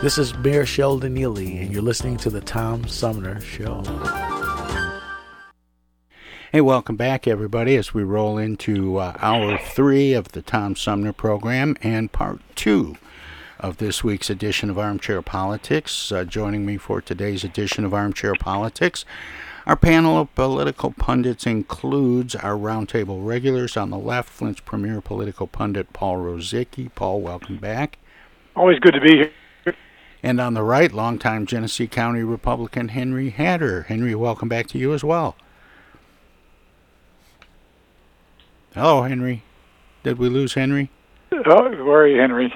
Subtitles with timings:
[0.00, 3.82] This is Mayor Sheldon Neely, and you're listening to the Tom Sumner Show.
[6.52, 11.12] Hey, welcome back, everybody, as we roll into uh, hour three of the Tom Sumner
[11.12, 12.94] program and part two
[13.58, 16.12] of this week's edition of Armchair Politics.
[16.12, 19.04] Uh, joining me for today's edition of Armchair Politics,
[19.66, 25.48] our panel of political pundits includes our roundtable regulars on the left, Flint's premier political
[25.48, 26.88] pundit, Paul Rosicki.
[26.94, 27.98] Paul, welcome back.
[28.54, 29.32] Always good to be here.
[30.22, 33.82] And on the right, longtime Genesee County Republican Henry Hatter.
[33.82, 35.36] Henry, welcome back to you as well.
[38.74, 39.42] Hello, Henry.
[40.02, 40.90] Did we lose Henry?
[41.32, 42.52] Oh, where are you, Henry?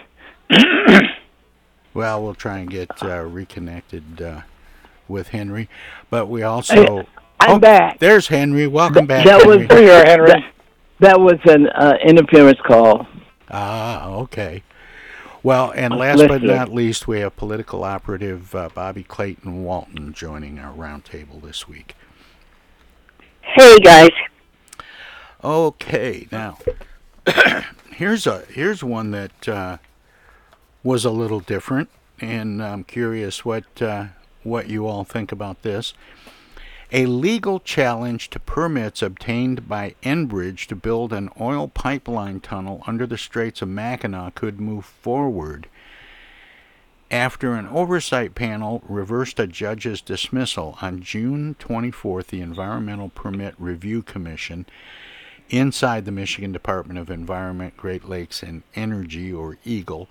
[1.95, 4.41] Well, we'll try and get uh, reconnected uh,
[5.09, 5.69] with Henry.
[6.09, 7.01] But we also.
[7.39, 7.99] I'm Oh, back.
[7.99, 8.67] There's Henry.
[8.67, 9.67] Welcome back, that was Henry.
[9.67, 10.27] There you Henry.
[10.29, 10.53] That,
[11.01, 13.07] that was an uh, interference call.
[13.51, 14.63] Ah, okay.
[15.43, 20.61] Well, and last but not least, we have political operative uh, Bobby Clayton Walton joining
[20.61, 21.97] our roundtable this week.
[23.41, 24.13] Hey, guys.
[25.43, 26.59] Okay, now
[27.91, 29.79] here's a here's one that uh,
[30.85, 34.07] was a little different, and I'm curious what uh,
[34.45, 35.93] what you all think about this.
[36.95, 43.07] A legal challenge to permits obtained by Enbridge to build an oil pipeline tunnel under
[43.07, 45.69] the Straits of Mackinac could move forward
[47.11, 52.27] after an oversight panel reversed a judge's dismissal on June 24th.
[52.27, 54.67] The Environmental Permit Review Commission
[55.49, 60.09] inside the Michigan Department of Environment, Great Lakes, and Energy, or EGLE,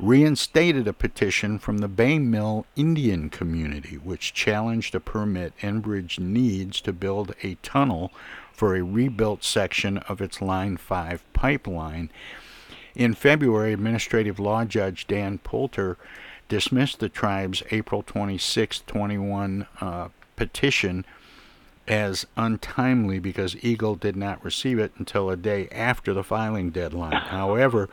[0.00, 6.80] reinstated a petition from the Bay Mills Indian community, which challenged a permit Enbridge needs
[6.80, 8.12] to build a tunnel
[8.52, 12.10] for a rebuilt section of its Line 5 pipeline.
[12.94, 15.96] In February, Administrative Law Judge Dan Poulter
[16.48, 21.04] dismissed the tribe's April 26, 21 uh, petition
[21.88, 27.12] as untimely because EGLE did not receive it until a day after the filing deadline.
[27.12, 27.88] However,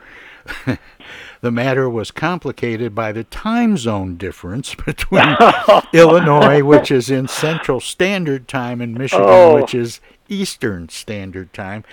[1.42, 5.36] the matter was complicated by the time zone difference between
[5.94, 9.56] Illinois, which is in Central Standard Time, and Michigan, Oh.
[9.56, 11.84] which is Eastern Standard Time.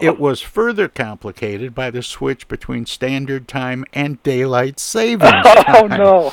[0.00, 5.32] It was further complicated by the switch between Standard Time and Daylight Savings
[5.68, 6.32] Oh no!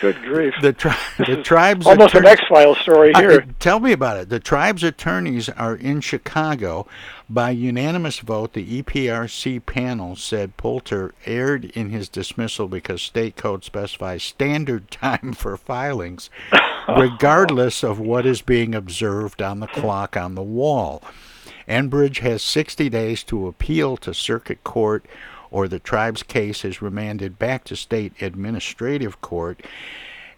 [0.00, 0.54] Good grief!
[0.60, 3.46] The, tri- the tribe's Almost an X Files story I- here.
[3.58, 4.28] tell me about it.
[4.28, 6.86] The tribe's attorneys are in Chicago.
[7.28, 13.64] By unanimous vote, the EPRC panel said Poulter erred in his dismissal because state code
[13.64, 16.30] specifies standard time for filings,
[16.88, 21.02] regardless of what is being observed on the clock on the wall.
[21.68, 25.04] Enbridge has 60 days to appeal to circuit court
[25.50, 29.62] or the tribe's case is remanded back to state administrative court.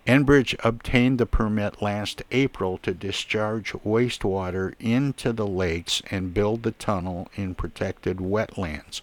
[0.06, 6.72] Enbridge obtained the permit last April to discharge wastewater into the lakes and build the
[6.72, 9.02] tunnel in protected wetlands.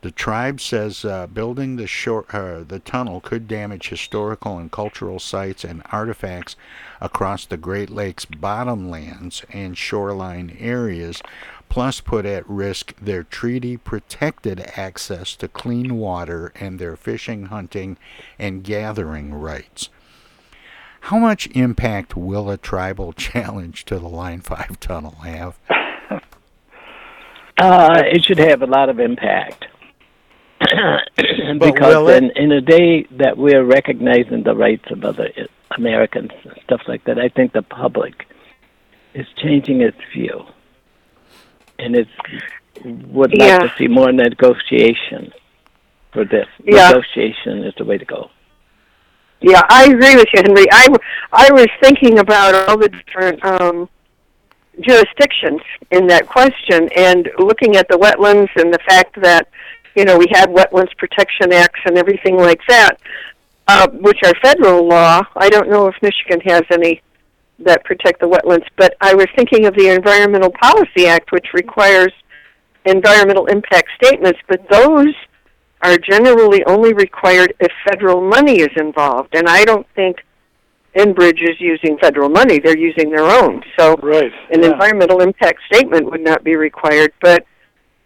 [0.00, 5.18] The tribe says uh, building the short, uh, the tunnel could damage historical and cultural
[5.18, 6.54] sites and artifacts
[7.00, 11.20] across the Great Lakes bottomlands and shoreline areas,
[11.68, 17.96] plus put at risk their treaty-protected access to clean water and their fishing, hunting,
[18.38, 19.88] and gathering rights.
[21.02, 25.58] How much impact will a tribal challenge to the Line 5 tunnel have?
[27.60, 29.66] Uh, it should have a lot of impact.
[31.58, 35.30] because in, in a day that we're recognizing the rights of other
[35.76, 38.26] Americans and stuff like that, I think the public
[39.14, 40.44] is changing its view.
[41.78, 42.08] And it
[42.84, 43.58] would like Yeah.
[43.58, 45.32] to see more negotiation
[46.12, 46.46] for this.
[46.64, 46.88] Yeah.
[46.88, 48.30] Negotiation is the way to go.
[49.40, 50.66] Yeah, I agree with you, Henry.
[50.72, 50.86] I,
[51.32, 53.88] I was thinking about all the different um,
[54.80, 55.60] jurisdictions
[55.92, 59.48] in that question and looking at the wetlands and the fact that,
[59.94, 63.00] you know, we had Wetlands Protection Acts and everything like that,
[63.68, 65.22] uh, which are federal law.
[65.36, 67.00] I don't know if Michigan has any
[67.60, 72.12] that protect the wetlands, but I was thinking of the Environmental Policy Act, which requires
[72.84, 75.14] environmental impact statements, but those
[75.82, 79.34] are generally only required if federal money is involved.
[79.34, 80.18] And I don't think
[80.96, 83.62] Enbridge is using federal money; they're using their own.
[83.78, 84.72] So, right, an yeah.
[84.72, 87.12] environmental impact statement would not be required.
[87.20, 87.44] But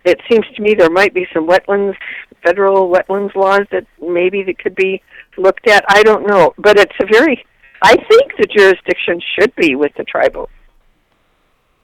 [0.04, 1.94] it seems to me there might be some wetlands,
[2.42, 5.02] federal wetlands laws that maybe that could be
[5.38, 5.84] looked at.
[5.88, 7.44] I don't know, but it's a very.
[7.82, 10.48] I think the jurisdiction should be with the tribal,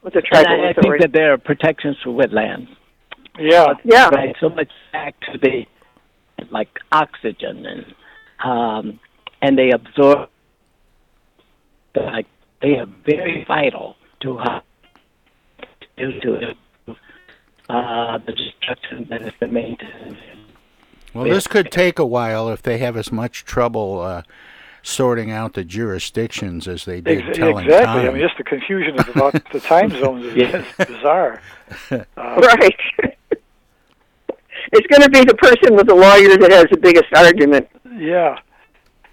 [0.02, 2.68] with the And tribal I, I think that there are protections for wetlands.
[3.38, 3.74] Yeah.
[3.84, 4.08] Yeah.
[4.08, 4.34] Right.
[4.40, 5.66] So much back to the
[6.50, 7.94] like oxygen and
[8.44, 9.00] um,
[9.42, 10.30] and they absorb
[11.94, 12.26] like
[12.62, 14.62] they are very vital to how
[15.96, 16.54] due to
[17.68, 19.78] uh, the destruction that has been made.
[21.12, 24.22] Well, this could take a while if they have as much trouble uh,
[24.82, 28.02] sorting out the jurisdictions as they did Ex- telling exactly.
[28.02, 28.10] time.
[28.10, 30.64] I mean, just the confusion is about the time zones is, Yeah.
[30.78, 31.40] bizarre.
[31.90, 32.76] Uh, right.
[34.72, 37.68] it's going to be the person with the lawyer that has the biggest argument.
[37.96, 38.38] Yeah.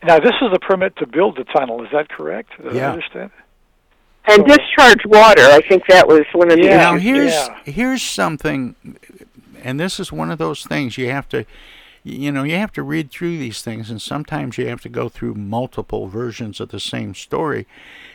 [0.04, 1.84] Now, this is a permit to build the tunnel.
[1.84, 2.52] Is that correct?
[2.62, 2.92] Did I Yeah.
[2.92, 3.32] understand?
[4.28, 5.42] And discharge water.
[5.44, 7.04] I think that was one of the now issues.
[7.06, 8.76] here's here's something,
[9.64, 11.46] and this is one of those things you have to,
[12.06, 15.10] you know, you have to read through these things, and sometimes you have to go
[15.10, 17.66] through multiple versions of the same story.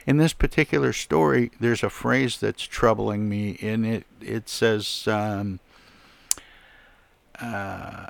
[0.06, 5.06] In this particular story, there's a phrase that's troubling me, and it it says.
[5.08, 5.58] Um,
[7.40, 8.06] uh,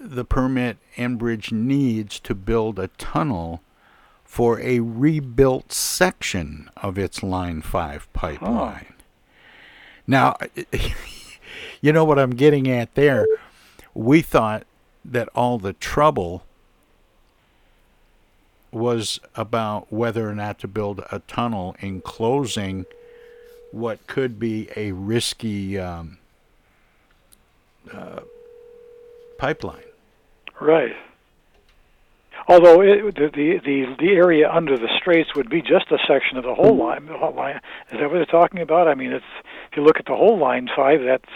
[0.00, 3.62] the permit Enbridge needs to build a tunnel
[4.24, 8.94] for a rebuilt section of its Line 5 pipeline.
[10.06, 10.36] Now,
[11.80, 13.26] you know what I'm getting at there?
[13.98, 14.64] We thought
[15.04, 16.44] that all the trouble
[18.70, 22.86] was about whether or not to build a tunnel enclosing
[23.72, 26.18] what could be a risky um,
[27.92, 28.20] uh,
[29.36, 29.82] pipeline.
[30.60, 30.94] Right.
[32.46, 36.36] Although it, the, the the the area under the straits would be just a section
[36.36, 37.06] of the whole line.
[37.06, 37.60] The whole line
[37.90, 38.86] is that what they're talking about?
[38.86, 39.24] I mean, it's
[39.72, 41.32] if you look at the whole line five, that's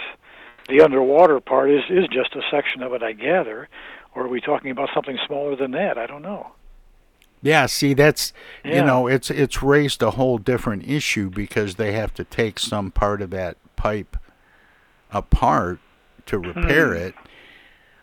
[0.69, 3.69] the underwater part is is just a section of it, I gather.
[4.15, 5.97] Or are we talking about something smaller than that?
[5.99, 6.53] I don't know.
[7.41, 8.33] Yeah, see that's
[8.65, 12.91] you know, it's it's raised a whole different issue because they have to take some
[12.93, 14.17] part of that pipe
[15.13, 15.79] apart
[16.27, 17.03] to repair Hmm.
[17.03, 17.15] it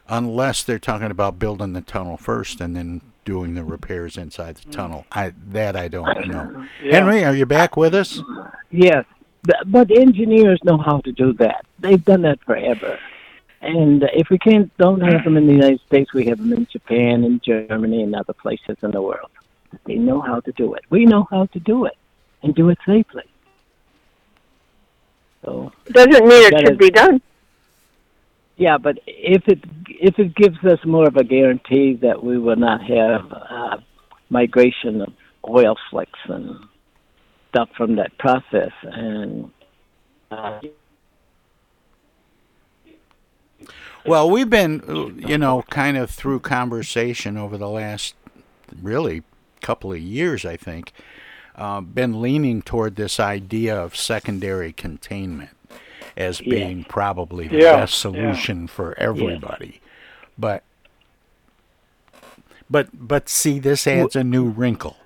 [0.08, 4.70] unless they're talking about building the tunnel first and then doing the repairs inside the
[4.72, 5.06] tunnel.
[5.12, 6.66] I that I don't know.
[6.84, 6.96] Yeah.
[6.96, 8.22] Henry, are you back with us?
[8.72, 9.06] Yes,
[9.68, 11.66] but, engineers know how to do that.
[11.80, 12.98] They've done that forever.
[13.62, 16.66] And if we can't, don't have them in the United States, we have them in
[16.72, 19.30] Japan and Germany and other places in the world.
[19.86, 20.84] They know how to do it.
[20.90, 21.98] We know how to do it
[22.42, 23.24] and do it safely.
[25.44, 27.22] So Doesn't mean it should is- be done.
[28.58, 32.56] yeah, but if it if it gives us more of a guarantee that we will
[32.56, 33.78] not have uh,
[34.30, 35.14] migration of
[35.48, 36.58] oil slicks and
[37.50, 39.52] stuff from that process, and
[40.32, 40.60] uh,
[44.06, 48.16] Well, we've been, you know, kind of through conversation over the last
[48.82, 49.24] really
[49.62, 50.94] couple of years, I think,
[51.56, 55.56] uh, been leaning toward this idea of secondary containment
[56.16, 56.50] as Yeah.
[56.50, 59.82] being probably the Yeah, best solution for everybody.
[60.38, 60.64] But,
[62.70, 64.98] but, but see, this adds a new wrinkle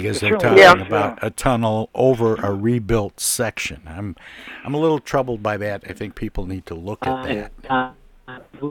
[0.00, 3.82] because they're talking does, about a tunnel over a rebuilt section.
[3.86, 4.14] I'm,
[4.64, 5.84] I'm a little troubled by that.
[5.88, 7.52] I think people need to look at that.
[7.70, 7.92] uh,
[8.28, 8.70] uh,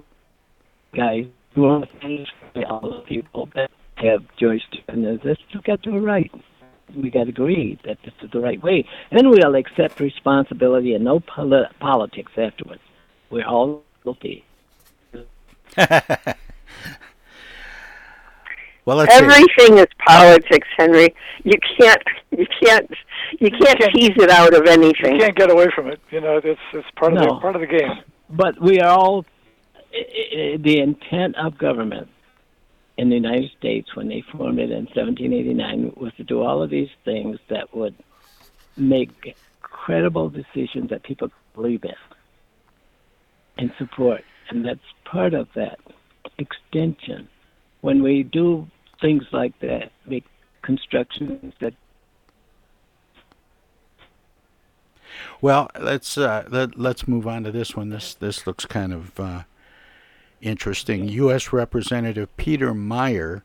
[0.93, 2.27] guys, we want to thank
[2.69, 5.37] all the people that have jurisdiction as this.
[5.53, 6.31] We got to do it right.
[6.95, 8.87] We got to agree that this is the right way.
[9.09, 12.81] And then we'll accept responsibility and no poli- politics afterwards.
[13.31, 14.45] We're all guilty.
[18.85, 19.23] Well, let's see.
[19.25, 21.15] Everything is politics, Henry.
[21.43, 22.03] You can't,
[22.37, 22.89] you can't,
[23.39, 25.13] you can't tease it out of anything.
[25.15, 25.99] You can't get away from it.
[26.11, 27.91] You know, it's it's part of the part of the game.
[28.29, 29.25] But we are all
[29.93, 29.97] i-
[30.53, 32.09] i- the intent of government
[32.97, 36.69] in the United States when they formed it in 1789 was to do all of
[36.69, 37.95] these things that would
[38.77, 41.93] make credible decisions that people believe in
[43.57, 44.23] and support.
[44.49, 45.79] And that's part of that
[46.37, 47.27] extension
[47.81, 48.67] when we do
[49.01, 50.25] things like that, make
[50.61, 51.73] constructions that
[55.41, 57.89] Well, let's uh, let, let's move on to this one.
[57.89, 59.43] This this looks kind of uh,
[60.41, 61.07] interesting.
[61.09, 61.53] U.S.
[61.53, 63.43] Representative Peter Meijer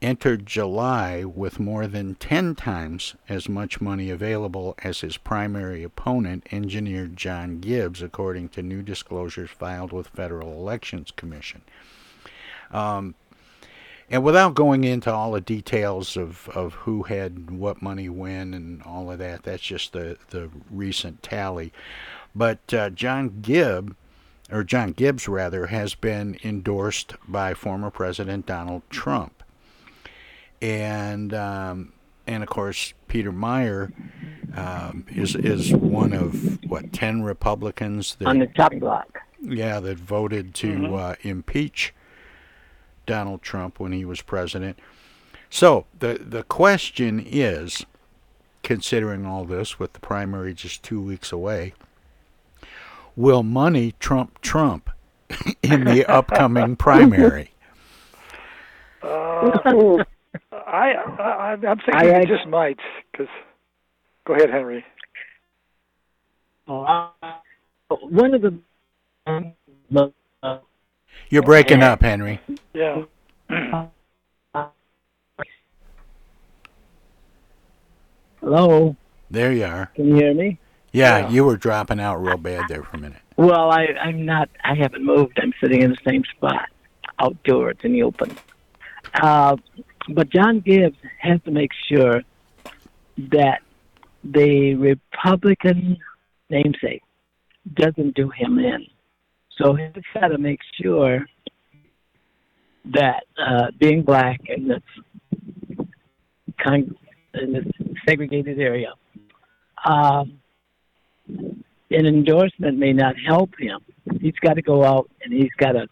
[0.00, 6.46] entered July with more than 10 times as much money available as his primary opponent,
[6.52, 11.62] engineer John Gibbs, according to new disclosures filed with Federal Elections Commission.
[12.70, 13.16] Um,
[14.10, 18.82] and without going into all the details of, of who had what money when and
[18.82, 21.72] all of that, that's just the, the recent tally.
[22.34, 23.94] But uh, John Gibb,
[24.50, 29.42] or John Gibbs rather, has been endorsed by former President Donald Trump.
[30.60, 31.92] And um,
[32.26, 33.92] and of course Peter Meijer
[34.56, 39.20] um, is is one of what ten Republicans that, on the top block.
[39.40, 40.98] Yeah, that voted to Mhm.
[40.98, 41.94] uh, impeach
[43.08, 44.78] Donald Trump when he was president.
[45.50, 47.84] So the the question is,
[48.62, 51.72] considering all this, with the primary just two weeks away,
[53.16, 54.90] will money trump Trump
[55.62, 57.50] in the upcoming primary?
[59.02, 60.04] Uh,
[60.52, 62.78] I, I I'm thinking I- I- it just might.
[63.16, 63.26] Cause,
[64.26, 64.84] go ahead, Henry.
[66.68, 67.08] Uh,
[67.88, 68.58] one of the
[70.42, 70.58] uh,
[71.30, 72.40] You're breaking up, Henry.
[72.72, 73.02] Yeah.
[78.40, 78.96] Hello,
[79.30, 79.86] There you are.
[79.94, 80.58] can you hear me?
[80.92, 81.30] Yeah, Yeah.
[81.30, 83.20] you were dropping out real bad there for a minute.
[83.36, 84.48] Well, I, I'm not.
[84.64, 85.38] I haven't moved.
[85.40, 86.68] I'm sitting in the same spot,
[87.18, 88.36] outdoors in the open.
[89.14, 89.56] Uh,
[90.08, 92.22] but John Gibbs has to make sure
[93.32, 93.60] that
[94.24, 95.98] the Republican
[96.50, 97.02] namesake
[97.74, 98.86] doesn't do him in.
[99.60, 101.26] So he's got to make sure
[102.94, 104.82] that uh, being black in this
[106.64, 106.96] con-
[107.34, 107.66] in this
[108.06, 108.94] segregated area,
[109.84, 110.38] um,
[111.28, 113.80] an endorsement may not help him.
[114.20, 115.86] He's got to go out and he's got to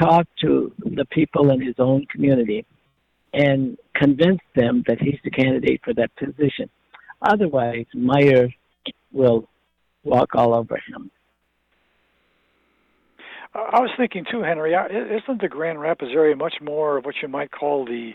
[0.00, 2.64] talk to the people in his own community
[3.32, 6.68] and convince them that he's the candidate for that position.
[7.22, 8.52] Otherwise, Meijer
[9.12, 9.48] will
[10.04, 11.10] walk all over him.
[13.58, 14.74] I I was thinking too, Henry.
[14.74, 18.12] Isn't the Grand Rapids area much more of what you might call the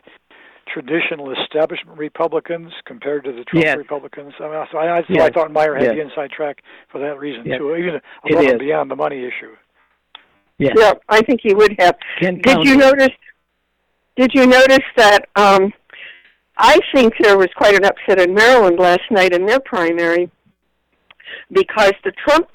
[0.74, 3.78] traditional establishment Republicans compared to the Trump Yes.
[3.78, 4.34] Republicans?
[4.40, 6.60] I mean, so I, I, so I thought Meijer had the inside track
[6.92, 7.60] for that reason Yes.
[7.60, 9.56] too, even above and beyond the money issue.
[10.58, 10.72] Yeah.
[10.76, 11.96] Yeah, I think he would have.
[12.22, 13.10] Ken Did you notice?
[14.16, 15.26] Did you notice that?
[15.36, 15.74] Um,
[16.58, 20.30] I think there was quite an upset in Maryland last night in their primary
[21.52, 22.48] because the Trump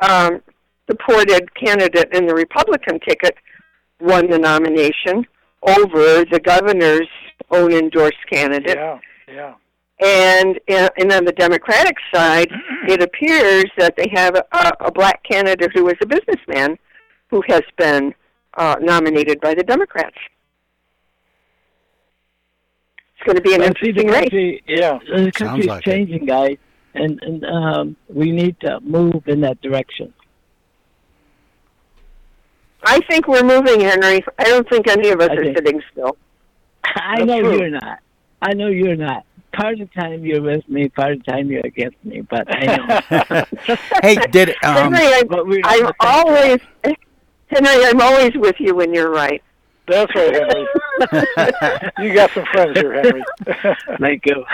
[0.00, 0.42] um,
[0.90, 3.34] supported candidate in the Republican ticket
[4.00, 5.24] won the nomination
[5.62, 7.08] over the governor's
[7.50, 8.76] own endorsed candidate.
[8.76, 9.54] Yeah, yeah.
[10.02, 12.48] And uh, and on the Democratic side,
[12.88, 14.44] it appears that they have a,
[14.80, 16.78] a black candidate who is a businessman
[17.28, 18.14] who has been
[18.56, 20.16] uh, nominated by the Democrats.
[23.14, 24.60] It's going to be an Well, see, the interesting race.
[24.66, 24.98] Yeah.
[25.06, 25.90] the Sounds country's like it.
[25.90, 26.56] changing, guys,
[26.94, 30.14] and and um, we need to move in that direction.
[32.84, 34.24] I think we're moving, Henry.
[34.38, 36.16] I don't think any of us I are think- sitting still.
[36.84, 37.58] I That's know true.
[37.58, 37.98] you're not.
[38.42, 39.24] I know you're not.
[39.52, 42.46] Part of the time you're with me, part of the time you're against me, but
[42.48, 43.76] I know.
[44.02, 46.60] hey, did um, Henry, I'm, but we're I'm on the same always
[47.48, 47.84] Henry.
[47.86, 49.42] I'm always with you when you're right.
[49.88, 51.90] That's right, Henry.
[52.08, 53.24] you got some friends here, Henry.
[53.98, 54.44] Thank you.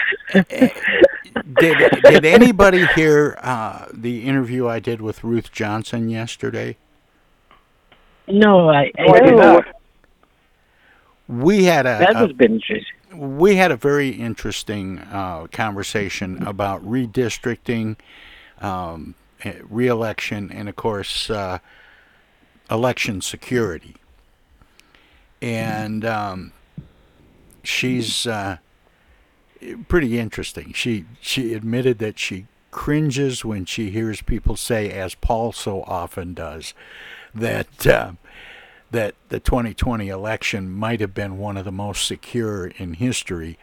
[1.61, 6.77] did did anybody hear uh, the interview I did with Ruth Johnson yesterday?
[8.29, 9.65] No, I, I did not.
[11.29, 13.39] We had a, that a was been interesting.
[13.39, 17.97] we had a very interesting uh, conversation about redistricting,
[18.61, 21.59] um, eh, reelection, and of course, uh,
[22.71, 23.97] election security.
[25.43, 26.53] And um,
[27.63, 28.59] she's uh,
[29.89, 30.73] pretty interesting.
[30.73, 36.35] She she admitted that she cringes when she hears people say, as Paul so often
[36.35, 36.75] does,
[37.37, 37.87] that.
[37.87, 38.13] Uh,
[38.91, 43.59] that the 2020 election might have been one of the most secure in history.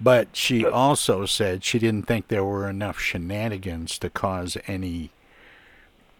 [0.00, 5.10] But she also said she didn't think there were enough shenanigans to cause any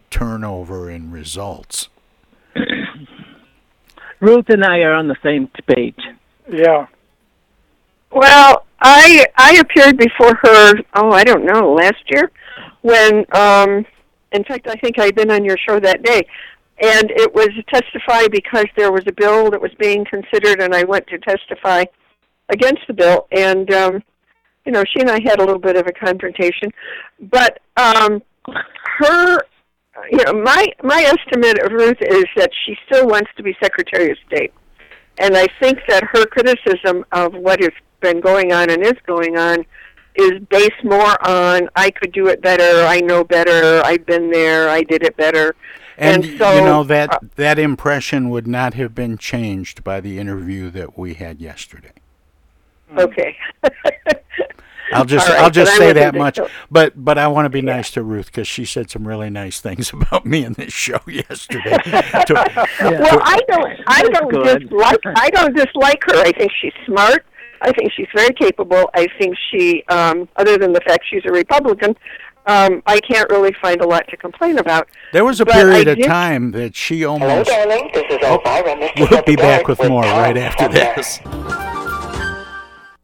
[0.09, 1.87] turnover in results.
[4.19, 5.99] Ruth and I are on the same page.
[6.51, 6.87] yeah.
[8.11, 10.73] Well, I I appeared before her.
[10.95, 12.31] Oh, I don't know, last year,
[12.81, 13.85] when um,
[14.31, 16.23] in fact, I think I'd been on your show that day,
[16.81, 20.83] and it was testify because there was a bill that was being considered, and I
[20.83, 21.85] went to testify
[22.49, 23.27] against the bill.
[23.31, 24.03] And um,
[24.65, 26.71] you know, she and I had a little bit of a confrontation,
[27.19, 28.21] but um,
[28.99, 29.39] her,
[30.11, 34.11] you know, my my estimate of Ruth is that she still wants to be Secretary
[34.11, 34.53] of State,
[35.19, 39.37] and I think that her criticism of what has been going on and is going
[39.37, 39.65] on
[40.15, 44.69] is based more on I could do it better, I know better, I've been there,
[44.69, 45.55] I did it better.
[45.99, 49.99] And, And, so you know that uh, that impression would not have been changed by
[49.99, 51.91] the interview that we had yesterday.
[52.97, 53.35] okay.
[54.91, 56.37] I'll just All right, I'll just say that much.
[56.37, 59.29] so- But but I want to be nice to Ruth because she said some really
[59.29, 61.77] nice things about me in this show yesterday.
[62.25, 63.79] To- Well, I don't.
[63.85, 64.61] I don't good.
[64.63, 64.97] dislike.
[65.15, 66.15] I don't dislike her.
[66.17, 67.23] I think she's smart.
[67.61, 68.89] I think she's very capable.
[68.95, 71.93] I think she, um, other than the fact she's a Republican,
[72.49, 74.89] um, I can't really find a lot to complain about.
[75.13, 77.49] there was a But period I of did- time that she Hello, almost.
[77.49, 77.89] darling.
[77.93, 79.09] This is Elvira, Mr.
[79.11, 81.19] We'll be back Suppledore with more Tom right after this.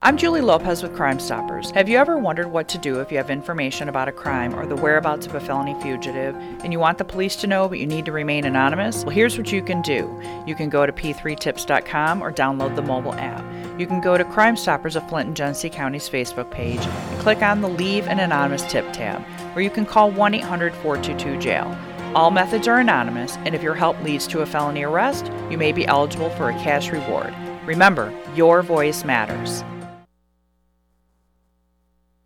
[0.02, 1.72] I'm Julie Lopez with Crime Stoppers.
[1.72, 4.68] Have you ever wondered what to do if you have information about a crime or
[4.68, 7.88] the whereabouts of a felony fugitive and you want the police to know but you
[7.88, 9.04] need to remain anonymous?
[9.04, 10.22] Well, here's what you can do.
[10.46, 13.44] You can go to p3tips.com or download the mobile app.
[13.80, 17.42] You can go to Crime Stoppers of Flint and Genesee County's Facebook page and click
[17.42, 19.24] on the Leave an Anonymous Tip tab,
[19.56, 21.76] where you can call 1 800 422 jail.
[22.14, 25.72] All methods are anonymous, and if your help leads to a felony arrest, you may
[25.72, 27.34] be eligible for a cash reward.
[27.66, 29.64] Remember, your voice matters.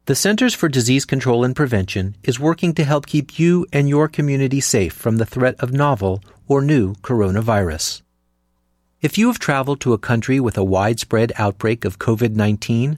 [0.05, 4.07] The Centers for Disease Control and Prevention is working to help keep you and your
[4.07, 8.01] community safe from the threat of novel or new coronavirus.
[9.01, 12.97] If you have traveled to a country with a widespread outbreak of COVID 19,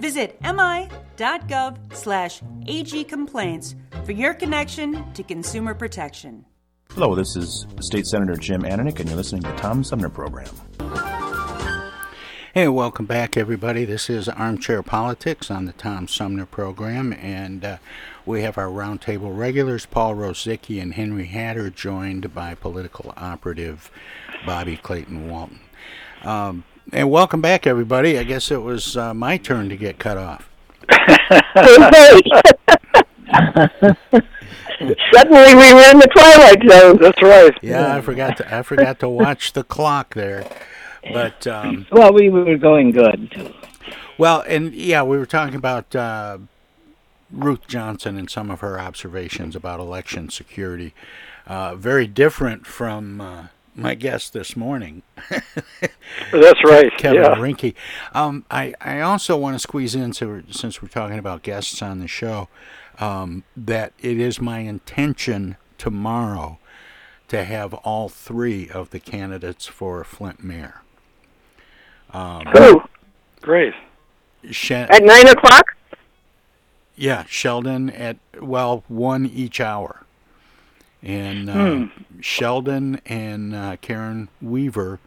[0.00, 6.44] Visit mi.gov slash agcomplaints for your connection to consumer protection.
[6.90, 10.48] Hello, this is State Senator Jim Ananich, and you're listening to the Tom Sumner Program.
[12.54, 13.84] Hey, welcome back, everybody.
[13.84, 17.76] This is Armchair Politics on the Tom Sumner program, and uh,
[18.24, 23.90] we have our roundtable regulars, Paul Rosicki and Henry Hatter, joined by political operative
[24.46, 25.58] Bobby Clayton Walton.
[26.22, 28.18] Um, and welcome back, everybody.
[28.18, 30.48] I guess it was uh, my turn to get cut off.
[35.12, 36.98] Suddenly we were in the twilight zone.
[37.00, 37.52] That's right.
[37.62, 40.46] Yeah, I forgot to I forgot to watch the clock there,
[41.12, 43.54] but um, Well, we were going good.
[44.18, 46.38] Well, and yeah, we were talking about uh,
[47.30, 50.94] Ruth Johnson and some of her observations about election security.
[51.46, 55.02] Uh, very different from uh, my guest this morning.
[55.30, 57.34] That's right, Kevin yeah.
[57.34, 57.74] Rinke.
[58.12, 62.00] Um, I, I also want to squeeze in, so since we're talking about guests on
[62.00, 62.48] the show,
[62.98, 66.58] um, that it is my intention tomorrow
[67.28, 70.82] to have all three of the candidates for Flint mayor.
[72.12, 72.82] Um, Who?
[73.40, 73.74] Great.
[74.50, 75.76] Shen- At nine o'clock?
[76.96, 80.03] Yeah, Sheldon at well one each hour,
[81.04, 81.84] and uh, Hmm.
[82.20, 84.98] Sheldon and uh, Karen Weaver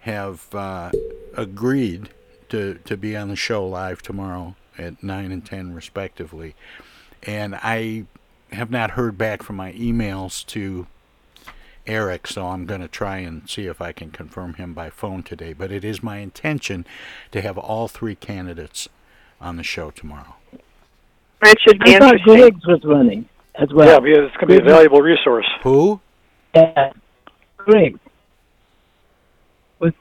[0.00, 0.90] have uh,
[1.36, 2.08] agreed
[2.48, 6.54] to to be on the show live tomorrow at nine and ten respectively,
[7.22, 8.04] and I
[8.52, 10.86] have not heard back from my emails to
[11.86, 15.22] Eric, so I'm going to try and see if I can confirm him by phone
[15.22, 15.52] today.
[15.52, 16.86] But it is my intention
[17.32, 18.88] to have all three candidates
[19.40, 20.36] on the show tomorrow.
[21.42, 22.36] That should be I thought interesting.
[22.36, 23.88] Griggs was running as well.
[23.88, 25.46] yeah, because it's going to be a valuable resource.
[25.62, 26.00] Who?
[26.54, 26.92] Yeah,
[27.56, 27.98] Griggs.
[29.80, 29.92] Was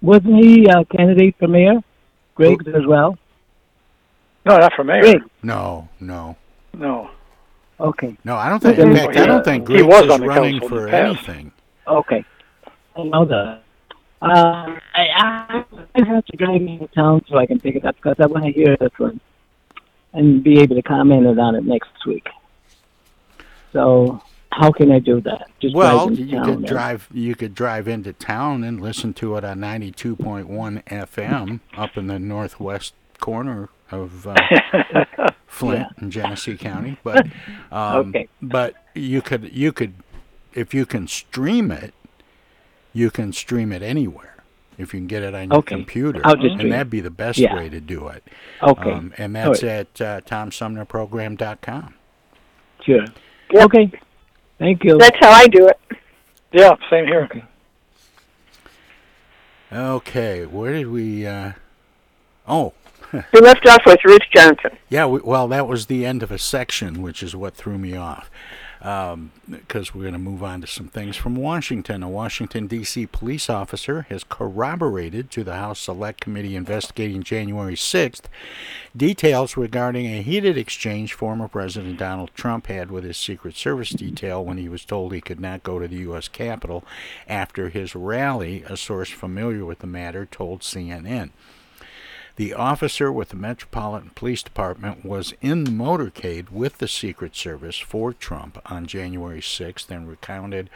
[0.00, 1.80] wasn't he a candidate for mayor?
[2.34, 3.18] Griggs as well.
[4.44, 5.02] No, not for mayor.
[5.02, 5.26] Griggs.
[5.42, 6.36] No, no.
[6.74, 7.10] No.
[7.78, 8.16] Okay.
[8.24, 8.78] No, I don't think.
[8.78, 11.52] In fact, I don't think He Griggs was is on the running for anything.
[11.86, 12.24] Okay.
[12.96, 13.62] I know that.
[14.20, 15.64] Uh, I, I,
[15.96, 18.44] I have to drive into town so I can pick it up because I want
[18.44, 19.20] to hear this one
[20.12, 22.28] and be able to comment on it next week.
[23.72, 25.48] So how can I do that?
[25.60, 26.62] Just Well, you could then?
[26.62, 27.08] drive.
[27.12, 31.96] You could drive into town and listen to it on ninety-two point one FM up
[31.96, 34.34] in the northwest corner of uh,
[35.46, 36.96] Flint and Genesee County.
[37.02, 37.26] But
[37.70, 38.28] um, Okay.
[38.42, 39.94] but you could you could
[40.54, 41.94] if you can stream it,
[42.92, 44.28] you can stream it anywhere.
[44.78, 45.76] If you can get it on your Okay.
[45.76, 47.54] computer, and that'd be the best Yeah.
[47.54, 48.24] way to do it.
[48.62, 48.90] Okay.
[48.92, 49.70] um, and that's right.
[49.96, 51.94] at uh, TomSumnerProgram.com.
[52.84, 53.04] Sure.
[53.54, 53.90] Okay.
[54.58, 54.98] Thank you.
[54.98, 55.78] That's how I do it.
[56.52, 57.28] Yeah, same here.
[59.72, 61.26] Okay, where did we?
[61.26, 61.52] Uh,
[62.46, 62.74] oh,
[63.12, 64.70] We left off with Ruth Johnson.
[64.88, 65.06] yeah.
[65.06, 68.30] We, well, that was the end of a section, which is what threw me off.
[68.82, 72.02] Um, because we're going to move on to some things from Washington.
[72.02, 73.06] A Washington, D.C.
[73.06, 78.22] police officer has corroborated to the House Select Committee investigating January 6th
[78.96, 84.44] details regarding a heated exchange former President Donald Trump had with his Secret Service detail
[84.44, 86.26] when he was told he could not go to the U.S.
[86.26, 86.84] Capitol
[87.28, 91.30] after his rally, a source familiar with the matter told CNN.
[92.36, 97.78] The officer with the Metropolitan Police Department was in the motorcade with the Secret Service
[97.78, 100.70] for Trump on January 6th and recounted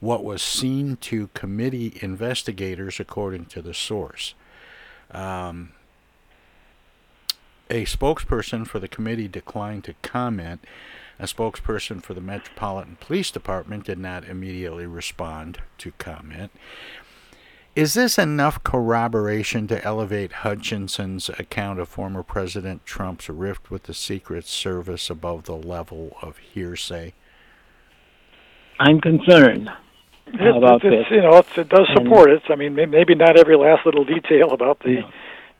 [0.00, 4.34] what was seen to committee investigators, according to the source.
[5.12, 5.70] Um,
[7.70, 10.64] a spokesperson for the committee declined to comment.
[11.20, 16.50] A spokesperson for the Metropolitan Police Department did not immediately respond to comment.
[17.74, 23.94] Is this enough corroboration to elevate Hutchinson's account of former President Trump's rift with the
[23.94, 27.14] Secret Service above the level of hearsay?
[28.78, 29.70] I'm concerned
[30.26, 31.16] It, about it's, this.
[31.16, 32.42] you know, it's, it does And- support it.
[32.50, 35.00] I mean, maybe not every last little detail about the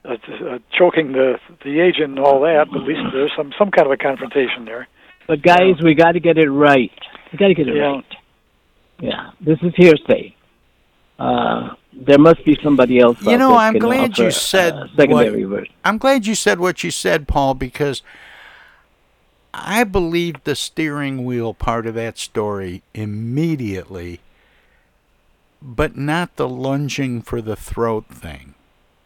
[0.04, 3.70] uh, uh, choking the the agent and all that, but at least there's some some
[3.70, 4.88] kind of a confrontation there.
[5.28, 6.90] But guys, we got to get it right.
[7.32, 7.82] We got to get it Yeah.
[7.92, 8.04] right.
[8.98, 10.34] Yeah, this is hearsay.
[11.20, 13.20] Uh, there must be somebody else.
[13.22, 15.74] You out know, I'm glad offer you a said secondary what, version.
[15.84, 18.02] I'm glad you said what you said, Paul, because
[19.54, 24.20] I believed the steering wheel part of that story immediately,
[25.60, 28.54] but not the lunging for the throat thing.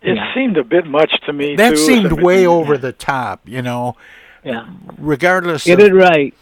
[0.02, 1.56] It seemed a bit much to me.
[1.56, 1.76] That too.
[1.76, 3.96] seemed I mean, way over the top, you know.
[4.44, 4.68] Yeah.
[4.98, 6.32] Regardless Get of it right,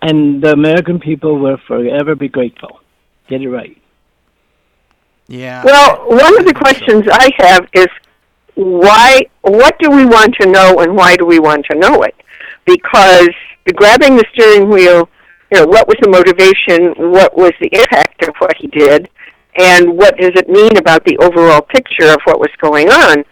[0.00, 2.80] and the American people will forever be grateful.
[3.26, 3.76] Get it right.
[5.28, 5.62] Yeah.
[5.64, 7.86] Well, one of the questions I have is
[8.54, 9.22] why?
[9.42, 12.14] What do we want to know, and why do we want to know it?
[12.66, 13.28] Because
[13.66, 15.08] the grabbing the steering wheel,
[15.52, 16.94] you know, what was the motivation?
[17.12, 19.08] What was the impact of what he did?
[19.56, 23.24] And what does it mean about the overall picture of what was going on,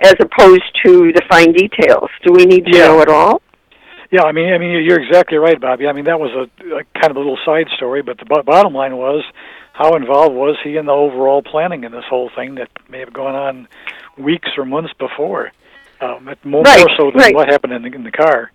[0.00, 2.10] as opposed to the fine details?
[2.24, 2.88] Do we need to Yeah.
[2.88, 3.42] know it all?
[4.10, 5.86] Yeah, I mean, I mean, you're exactly right, Bobby.
[5.86, 8.42] I mean, that was a, a kind of a little side story, but the bo-
[8.42, 9.24] bottom line was,
[9.72, 13.12] how involved was he in the overall planning in this whole thing that may have
[13.12, 13.68] gone on
[14.18, 15.52] weeks or months before,
[16.00, 17.34] um, it- more, Right, more so than right.
[17.34, 18.52] what happened in the, in the car.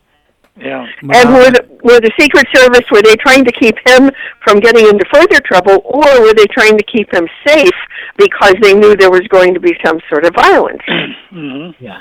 [0.60, 0.88] Yeah.
[1.02, 4.10] And were the, were the Secret Service were they trying to keep him
[4.44, 7.70] from getting into further trouble, or were they trying to keep him safe
[8.18, 10.82] because they knew there was going to be some sort of violence?
[11.32, 11.84] mm-hmm.
[11.84, 12.00] Yeah,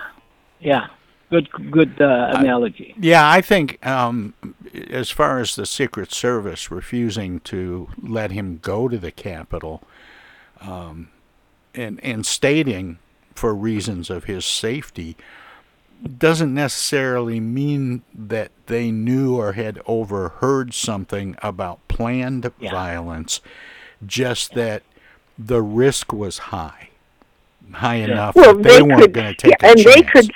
[0.60, 0.86] yeah.
[1.28, 2.94] Good, good uh, analogy.
[3.00, 4.34] Yeah, I think um,
[4.90, 9.82] as far as the Secret Service refusing to let him go to the Capitol,
[10.60, 11.08] um,
[11.74, 12.98] and and stating
[13.34, 15.16] for reasons of his safety,
[16.18, 23.40] doesn't necessarily mean that they knew or had overheard something about planned violence.
[24.06, 24.84] Just that
[25.38, 26.90] the risk was high,
[27.72, 30.10] high enough well, that they, they weren't going to take yeah, a and they chance.
[30.10, 30.30] could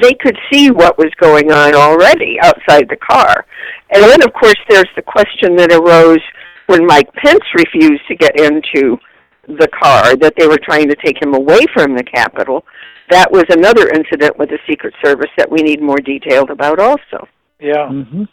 [0.00, 3.46] they could see what was going on already outside the car.
[3.90, 6.22] And then, of course, there's the question that arose
[6.66, 8.98] when Mike Pence refused to get into
[9.46, 12.64] the car, that they were trying to take him away from the Capitol.
[13.10, 17.28] That was another incident with the Secret Service that we need more detailed about also.
[17.60, 17.88] Yeah.
[17.88, 18.24] Mm-hmm.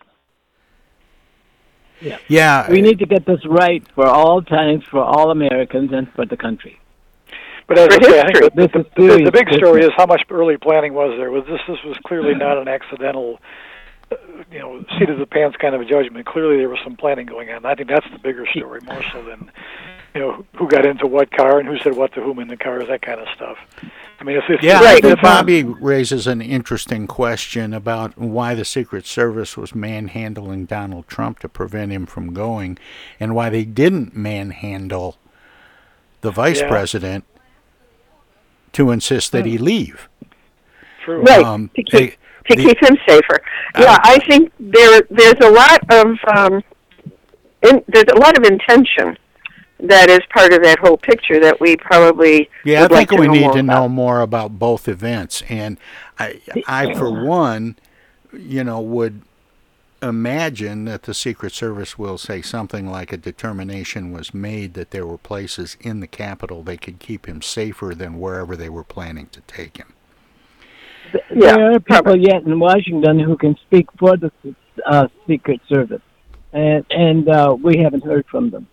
[1.99, 2.17] Yeah.
[2.27, 2.71] Yeah.
[2.71, 6.37] We need to get this right for all times, for all Americans, and for the
[6.37, 6.79] country.
[7.71, 9.81] But as For I say, I think the, This the, is the, the big story
[9.83, 11.31] is how much early planning was there.
[11.31, 13.39] Was this this was clearly not an accidental,
[14.11, 14.15] uh,
[14.51, 16.25] you know, seat of the pants kind of a judgment.
[16.25, 17.65] Clearly, there was some planning going on.
[17.65, 19.49] I think that's the bigger story, more so than,
[20.13, 22.57] you know, who got into what car and who said what to whom in the
[22.57, 23.57] cars, that kind of stuff.
[24.19, 28.53] I mean, if, if Yeah, if, I if, Bobby raises an interesting question about why
[28.53, 32.77] the Secret Service was manhandling Donald Trump to prevent him from going,
[33.19, 35.17] and why they didn't manhandle
[36.19, 36.67] the vice Yeah.
[36.67, 37.23] president
[38.73, 40.07] to insist that he leave.
[41.05, 41.21] True.
[41.21, 41.43] Right.
[41.45, 42.07] Um, to keep, they-
[42.55, 43.41] to the- keep him safer.
[43.77, 46.63] Yeah, I think there there's a lot of um,
[47.63, 49.17] in, there's a lot of intention
[49.79, 53.21] that is part of that whole picture that we probably Yeah, would I like think
[53.21, 53.65] to we need to about.
[53.65, 55.79] know more about both events, and
[56.19, 57.77] I, I for one,
[58.31, 59.21] you know, would
[60.01, 65.05] imagine that the Secret Service will say something like a determination was made that there
[65.05, 69.27] were places in the Capitol they could keep him safer than wherever they were planning
[69.27, 69.93] to take him.
[71.29, 74.31] there are people yet in Washington who can speak for the
[74.85, 76.01] uh, Secret Service,
[76.53, 78.67] and and uh, we haven't heard from them.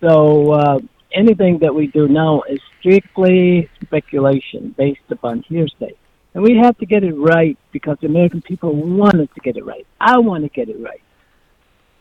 [0.00, 0.78] So uh,
[1.12, 5.94] anything that we do now is strictly speculation based upon hearsay,
[6.38, 9.56] and we have to get it right because the American people want us to get
[9.56, 9.84] it right.
[10.00, 11.02] I want to get it right.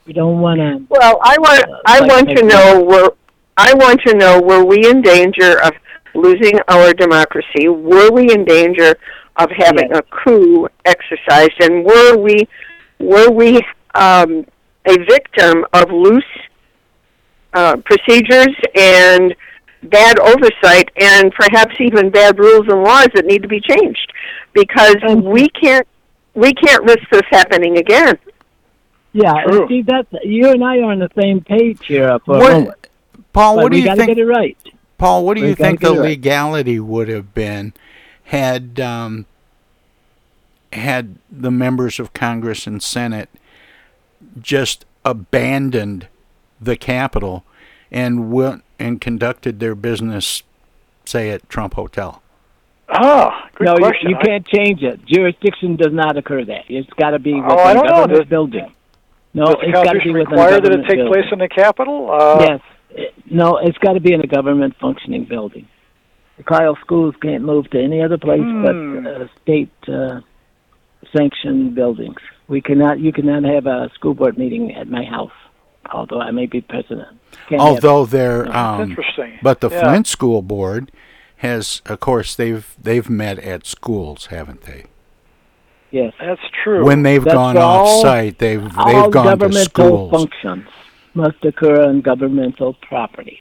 [0.05, 0.85] We don't want to.
[0.89, 3.15] Well, I want I like want to know were
[3.57, 5.71] I want to know were we in danger of
[6.13, 7.67] losing our democracy?
[7.67, 8.95] Were we in danger
[9.37, 11.59] of having a coup exercised?
[11.59, 12.47] And were we
[12.99, 13.59] were we
[13.95, 14.45] um,
[14.85, 16.23] a victim of loose
[17.55, 19.35] uh, procedures and
[19.81, 24.13] bad oversight and perhaps even bad rules and laws that need to be changed?
[24.57, 25.87] Because we can't
[26.33, 28.17] we can't risk this happening again.
[29.13, 32.89] Yeah, and see that's you and I are on the same page here for What-
[33.33, 34.07] Paul, But what do you think?
[34.07, 34.57] Get it right.
[34.97, 36.09] Paul, what do We you think the it right.
[36.09, 37.73] legality would have been
[38.25, 39.25] had um,
[40.73, 43.29] had the members of Congress and Senate
[44.41, 46.07] just abandoned
[46.59, 47.43] the Capitol
[47.91, 50.41] and went and conducted their business,
[51.05, 52.21] say at Trump Hotel?
[52.89, 54.09] Ah, good no, you- question.
[54.11, 55.05] You, I- can't change it.
[55.05, 56.63] Jurisdiction does not occur there.
[56.69, 58.07] It's got to be within Oh, I don't know.
[58.07, 58.71] Does- building.
[59.33, 61.13] No, Does it's got to be Constitution within a require that it take building.
[61.13, 62.09] place in the Capitol?
[62.11, 62.61] Uh, yes.
[62.91, 65.67] It- No, it's got to be in a government functioning building.
[66.37, 68.63] The Kyle schools can't move to any other place Hmm.
[69.03, 70.21] but uh, state uh,
[71.15, 72.17] sanctioned buildings.
[72.47, 72.99] We cannot.
[72.99, 75.31] You cannot have a school board meeting at my house,
[75.91, 77.09] although I may be president.
[77.49, 78.51] Can't Although they're No.
[78.51, 79.33] um, interesting.
[79.43, 79.81] but the Yeah.
[79.81, 80.91] Flint School Board
[81.37, 84.85] has, of course, they've they've met at schools, haven't they?
[85.91, 86.83] Yes, that's true.
[86.83, 90.11] When they've That's gone for off site, they've they've gone to governmental schools.
[90.11, 90.67] functions
[91.13, 93.39] must occur on governmental property.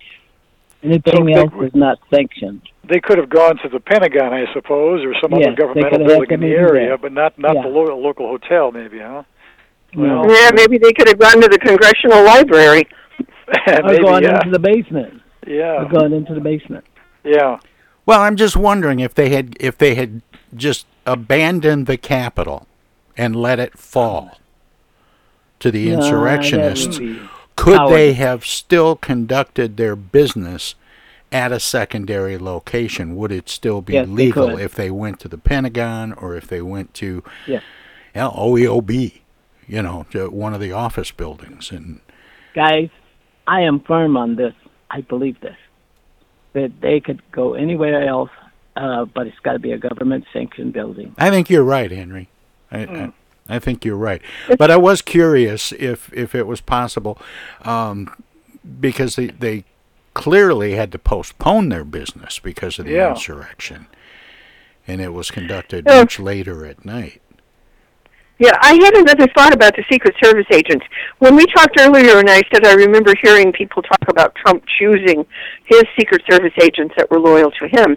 [0.82, 2.62] Anything So they else would- is not sanctioned.
[2.84, 6.30] They could have gone to the Pentagon, I suppose, or some Yes, other governmental building
[6.30, 7.00] in the area, that.
[7.02, 7.62] but not not Yeah.
[7.62, 9.24] the lo- local hotel, maybe, huh?
[9.94, 10.24] No.
[10.28, 12.86] Yeah, maybe they could have gone to the congressional library.
[13.18, 14.36] or maybe, going yeah.
[14.36, 15.20] into the basement.
[15.46, 15.82] Yeah.
[15.82, 16.84] Or going into the basement.
[17.24, 17.58] Yeah.
[18.06, 20.22] Well, I'm just wondering if they had if they had
[20.54, 22.66] just abandoned the capital
[23.16, 24.38] and let it fall
[25.58, 27.00] to the No, insurrectionists,
[27.56, 30.74] could they have still conducted their business
[31.32, 33.16] at a secondary location?
[33.16, 34.60] Would it still be Yes, legal could.
[34.60, 37.60] if they went to the Pentagon or if they went to Yeah.
[38.14, 39.20] yeah, OEOB,
[39.66, 42.00] you know, to one of the office buildings and
[42.54, 42.88] Guys,
[43.46, 44.54] I am firm on this.
[44.90, 45.56] I believe this.
[46.56, 48.30] That they could go anywhere else,
[48.76, 51.14] uh, but it's got to be a government sanctioned building.
[51.18, 52.28] I think you're right, Henry.
[52.72, 53.10] I, Hmm.
[53.50, 54.22] I, I think you're right.
[54.58, 57.18] But I was curious if if it was possible,
[57.62, 58.08] um,
[58.80, 59.64] because they they
[60.14, 63.10] clearly had to postpone their business because of the Yeah.
[63.10, 63.86] insurrection,
[64.88, 66.00] and it was conducted Yeah.
[66.00, 67.20] much later at night.
[68.38, 70.84] Yeah, I had another thought about the Secret Service agents.
[71.20, 75.24] When we talked earlier, and I said I remember hearing people talk about Trump choosing
[75.64, 77.96] his Secret Service agents that were loyal to him.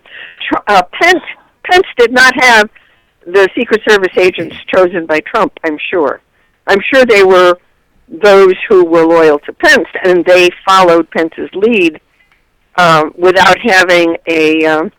[0.67, 1.23] Uh, Pence
[1.69, 2.69] Pence did not have
[3.25, 5.51] the Secret Service agents chosen by Trump.
[5.65, 6.21] I'm sure.
[6.67, 7.57] I'm sure they were
[8.07, 11.99] those who were loyal to Pence, and they followed Pence's lead
[12.77, 14.91] um, without having a um,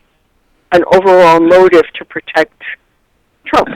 [0.73, 2.63] an overall motive to protect
[3.47, 3.69] Trump.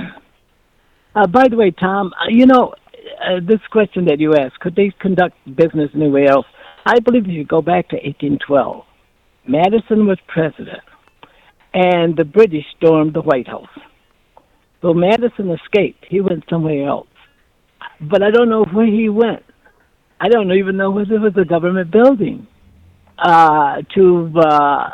[1.14, 2.74] Uh, by the way, Tom, uh, you know,
[3.24, 6.46] uh, this question that you asked, could they conduct business anywhere else?
[6.85, 8.85] I believe if you go back to 1812,
[9.46, 10.83] Madison was president,
[11.72, 13.68] and the British stormed the White House.
[14.83, 16.05] So Madison escaped.
[16.09, 17.07] He went somewhere else.
[18.00, 19.44] But I don't know where he went.
[20.20, 22.46] I don't even know whether it was a government building
[23.18, 24.90] uh, to uh,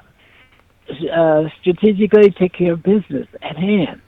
[1.12, 4.00] uh, strategically take care of business at hand.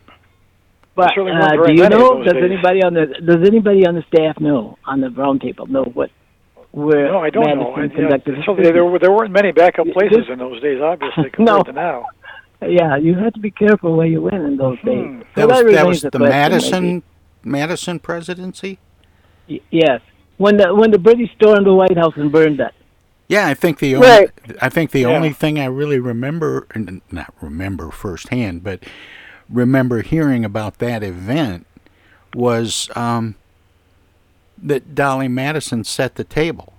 [0.95, 2.23] But certainly uh, do you know?
[2.23, 2.45] Does days.
[2.45, 6.11] anybody on the Does anybody on the staff know on the round table know what
[6.73, 7.75] where No, I don't Madison know.
[7.75, 10.39] I, yeah, conducted his so there, there, were, there weren't many backup places this- in
[10.39, 11.63] those days, obviously, compared No.
[11.65, 12.07] to now.
[12.63, 14.85] Yeah, you had to be careful where you went in those days.
[14.85, 15.23] So Hmm.
[15.35, 17.03] That was that remains was a the Madison maybe.
[17.45, 18.79] Madison presidency.
[19.49, 20.01] Y- Yes,
[20.37, 22.73] when the when the British stormed the White House and burned it.
[23.29, 24.31] Yeah, I think the only Right.
[24.61, 25.09] I think the Yeah.
[25.09, 28.81] only thing I really remember, n- not remember firsthand, but
[29.53, 31.67] remember hearing about that event
[32.35, 33.35] was um,
[34.63, 36.73] that Dolley Madison set the table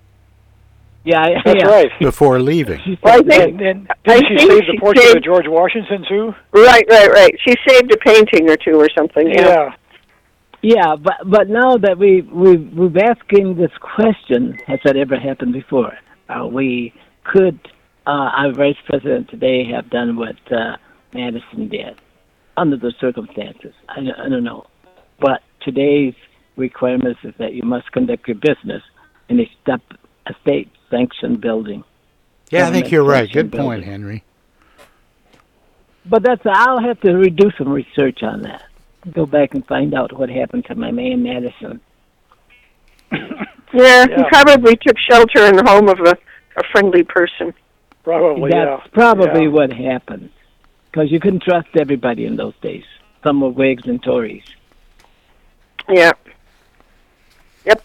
[1.03, 1.67] Yeah, I- That's yeah.
[1.69, 1.91] right.
[1.99, 2.97] before leaving.
[3.03, 5.23] Well, I think, And, and I didn't she think save the she portrait saved- of
[5.23, 6.33] George Washington, too?
[6.53, 7.35] Right, right, right.
[7.45, 9.27] She saved a painting or two or something.
[9.29, 9.47] Yeah.
[9.47, 9.75] Yeah.
[10.65, 15.51] Yeah, but but now that we we we've asking this question, has that ever happened
[15.51, 15.91] before?
[16.29, 16.93] Uh, we
[17.25, 17.59] could
[18.07, 20.77] uh, our vice president today have done what uh,
[21.13, 21.99] Madison did
[22.57, 23.73] under the circumstances?
[23.89, 24.67] I, don't- I don't know,
[25.19, 26.13] but today's
[26.55, 28.83] requirements is that you must conduct your business
[29.29, 29.81] in a step
[30.27, 31.83] a state sanctioned building.
[32.49, 33.27] Yeah, I think you're right.
[33.31, 33.83] Government-sanctioned Good point.
[33.83, 34.23] Henry.
[36.05, 38.63] But that's I'll have to redo some research on that.
[39.11, 41.81] Go back and find out what happened to my man Madison.
[43.73, 46.11] Yeah, he probably took shelter in the home of a,
[46.57, 47.53] a friendly person.
[48.03, 50.29] Probably, That's probably what happened.
[50.93, 52.83] Because you couldn't trust everybody in those days.
[53.23, 54.43] Some were Whigs and Tories.
[55.89, 56.11] Yeah.
[57.65, 57.81] Yep.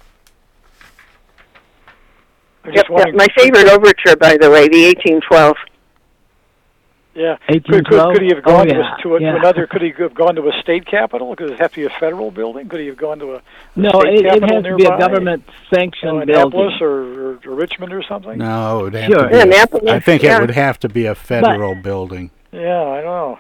[2.67, 3.15] Yep, yep.
[3.15, 5.57] My favorite overture, by the way, the 1812.
[7.15, 7.37] Yeah.
[7.49, 8.13] Could, could, 1812?
[8.13, 9.37] could he have Oh, gone to, a, to, a, yeah.
[9.37, 9.67] another?
[9.67, 11.35] Could he have gone to a state capital?
[11.35, 12.69] Could it have to be a federal building?
[12.69, 13.43] Could he have gone to a, a
[13.75, 15.45] No, state it, it capital has to be a government
[15.75, 16.83] sanctioned Oh, Annapolis building.
[16.83, 18.37] or, or, or Richmond or something?
[18.37, 19.23] No, it would have Sure.
[19.23, 19.35] to be.
[19.35, 20.37] Yeah, a- Annapolis, I think yeah.
[20.37, 22.31] it would have to be a federal building.
[22.53, 23.39] Yeah, I don't know.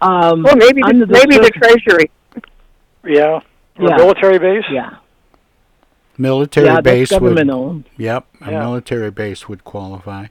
[0.00, 2.10] Um, Well, maybe the, the maybe the Treasury.
[3.04, 3.40] Yeah.
[3.78, 3.94] Or Yeah.
[3.94, 4.64] a military base?
[4.70, 4.96] Yeah.
[6.18, 7.20] Military Yeah, base would.
[7.20, 7.84] government owned.
[7.96, 8.58] Yep, a Yeah.
[8.60, 10.26] military base would qualify.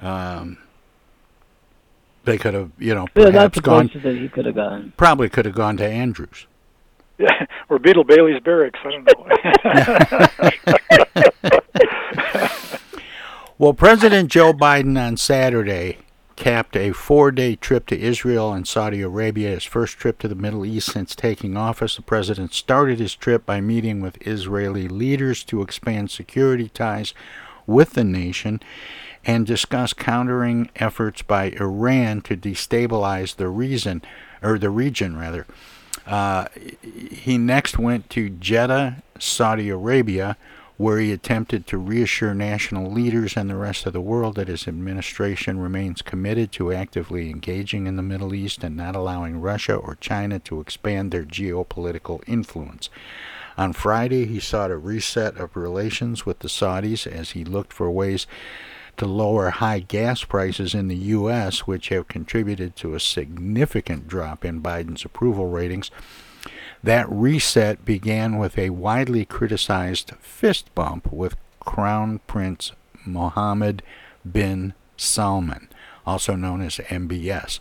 [0.00, 0.58] Um,
[2.24, 3.88] they could have, you know, Yeah, that's perhaps gone.
[3.88, 4.92] places that he could have gone.
[4.96, 6.46] Probably could have gone to Andrews.
[7.18, 7.46] Yeah.
[7.68, 8.78] Or Beetle Bailey's barracks.
[8.84, 9.04] I don't
[11.44, 11.50] know.
[13.62, 15.98] Well, President Joe Biden on Saturday
[16.34, 20.34] capped a four day trip to Israel and Saudi Arabia, his first trip to the
[20.34, 21.94] Middle East since taking office.
[21.94, 27.14] The president started his trip by meeting with Israeli leaders to expand security ties
[27.64, 28.58] with the nation
[29.24, 34.02] and discuss countering efforts by Iran to destabilize the reason
[34.42, 35.46] or the region rather.
[36.04, 36.46] Uh,
[36.82, 40.36] he next went to Jeddah, Saudi Arabia,
[40.82, 44.66] where he attempted to reassure national leaders and the rest of the world that his
[44.66, 49.94] administration remains committed to actively engaging in the Middle East and not allowing Russia or
[49.94, 52.90] China to expand their geopolitical influence.
[53.56, 57.88] On Friday, he sought a reset of relations with the Saudis as he looked for
[57.88, 58.26] ways
[58.96, 64.44] to lower high gas prices in the U.S., which have contributed to a significant drop
[64.44, 65.92] in Biden's approval ratings.
[66.82, 72.72] That reset began with a widely criticized fist bump with Crown Prince
[73.06, 73.82] Mohammed
[74.30, 75.68] bin Salman,
[76.04, 77.60] also known as MBS,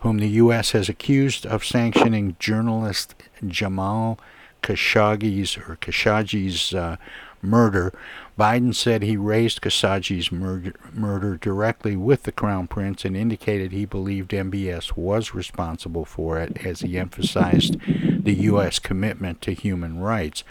[0.00, 0.70] whom the U.S.
[0.70, 3.14] has accused of sanctioning journalist
[3.46, 4.18] Jamal
[4.62, 6.96] Khashoggi's or Khashoggi's uh,
[7.42, 7.92] murder.
[8.38, 13.84] Biden said he raised Khashoggi's murder, murder directly with the Crown Prince and indicated he
[13.84, 17.76] believed MBS was responsible for it as he emphasized
[18.24, 18.78] the U.S.
[18.78, 20.44] commitment to human rights.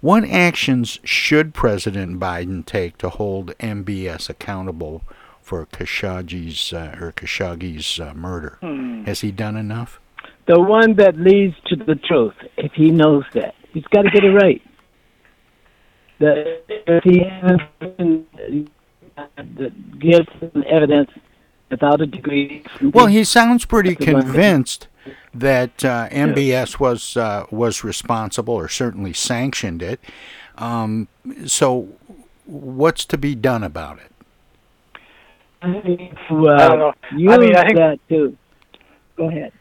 [0.00, 5.04] What actions should President Biden take to hold MBS accountable
[5.40, 8.58] for Khashoggi's uh, or Khashoggi's uh, murder?
[8.60, 9.04] Hmm.
[9.04, 10.00] Has he done enough?
[10.48, 13.54] The one that leads to the truth, if he knows that.
[13.72, 14.60] He's got to get it right.
[16.22, 18.28] The, if he hasn't
[19.18, 19.42] uh,
[19.98, 21.10] gives some evidence
[21.68, 22.62] without a degree.
[22.80, 24.22] Well, he sounds pretty That's the one.
[24.22, 24.86] convinced
[25.34, 29.98] that uh, MBS was uh, was responsible or certainly sanctioned it.
[30.58, 31.08] Um,
[31.44, 31.88] so,
[32.46, 34.12] what's to be done about it?
[36.30, 37.32] Well, I don't know.
[37.32, 38.36] I mean, I think- that too.
[39.16, 39.52] Go ahead.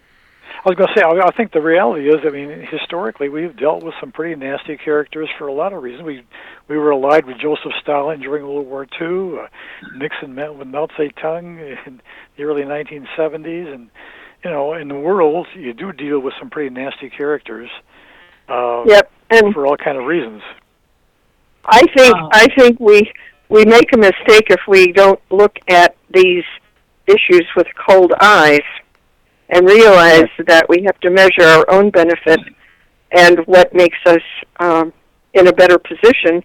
[0.63, 3.57] I was going to say, I I think the reality is, I mean, historically, we've
[3.57, 6.03] dealt with some pretty nasty characters for a lot of reasons.
[6.03, 6.23] We
[6.67, 9.39] we were allied with Joseph Stalin during World War II.
[9.39, 9.47] Uh,
[9.95, 11.99] Nixon met with Mao Zedong in
[12.37, 13.89] the early 1970s, and
[14.43, 17.69] you know, in the world, you do deal with some pretty nasty characters.
[18.47, 20.43] Uh, Yep, and for all kind of reasons.
[21.65, 23.11] I think I think we
[23.49, 26.43] we make a mistake if we don't look at these
[27.07, 28.61] issues with cold eyes
[29.51, 32.39] and realize that we have to measure our own benefit
[33.11, 34.21] and what makes us
[34.59, 34.93] um,
[35.33, 36.41] in a better position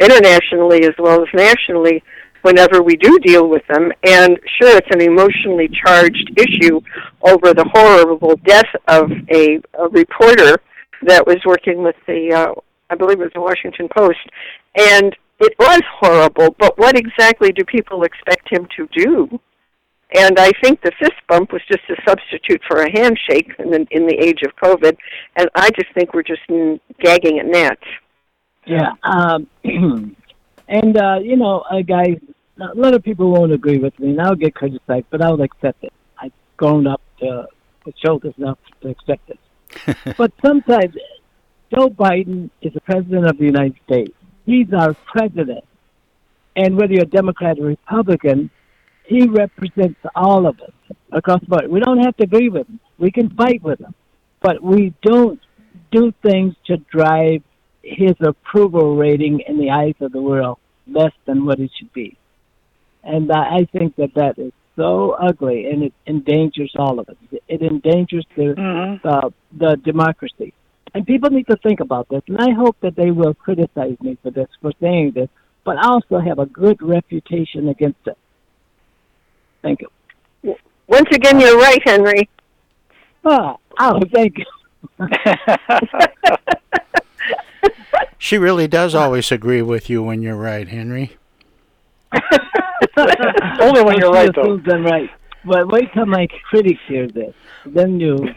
[0.00, 2.02] internationally as well as nationally
[2.42, 3.92] whenever we do deal with them.
[4.02, 6.80] And sure, it's an emotionally charged issue
[7.22, 10.60] over the horrible death of a, a reporter
[11.02, 14.18] that was working with the, uh, I believe it was the Washington Post.
[14.76, 19.40] And it was horrible, but what exactly do people expect him to do?
[20.16, 23.86] And I think the fist bump was just a substitute for a handshake in the,
[23.90, 24.96] in the age of COVID.
[25.36, 26.42] And I just think we're just
[27.00, 27.82] gagging at gnats.
[28.66, 28.92] Yeah.
[29.04, 29.46] Um,
[30.68, 32.18] and, uh, you know, uh, guys,
[32.60, 35.82] a lot of people won't agree with me, and I'll get criticized, but I'll accept
[35.84, 35.92] it.
[36.18, 37.44] I've grown up uh,
[37.84, 39.38] with shoulders enough to accept it.
[40.18, 40.94] but sometimes
[41.72, 44.12] Joe Biden is the president of the United States.
[44.44, 45.64] He's our president.
[46.56, 48.50] And whether you're a Democrat or Republican,
[49.10, 51.68] he represents all of us across the board.
[51.68, 52.78] We don't have to agree with him.
[52.96, 53.92] We can fight with him.
[54.40, 55.40] But we don't
[55.90, 57.42] do things to drive
[57.82, 62.16] his approval rating in the eyes of the world less than what it should be.
[63.02, 67.16] And I think that that is so ugly, and it endangers all of us.
[67.48, 70.54] It endangers the uh, the democracy.
[70.94, 72.22] And people need to think about this.
[72.28, 75.28] And I hope that they will criticize me for this, for saying this,
[75.64, 78.18] but I also have a good reputation against it.
[79.62, 80.56] Thank you.
[80.86, 82.28] Once again, you're right, Henry.
[83.24, 84.46] Ah, oh, thank you.
[88.22, 91.16] She really does always agree with you when you're right, Henry.
[93.58, 94.42] Only when you're right, though.
[94.42, 95.10] assumes I'm right.
[95.42, 97.34] But wait till my critics hear this.
[97.64, 98.34] Then you,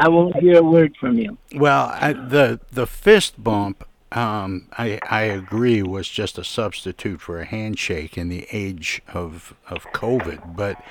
[0.00, 1.36] I won't hear a word from you.
[1.52, 7.40] Well, I, the the fist bump, um, I I agree, was just a substitute for
[7.40, 10.82] a handshake in the age of of COVID, but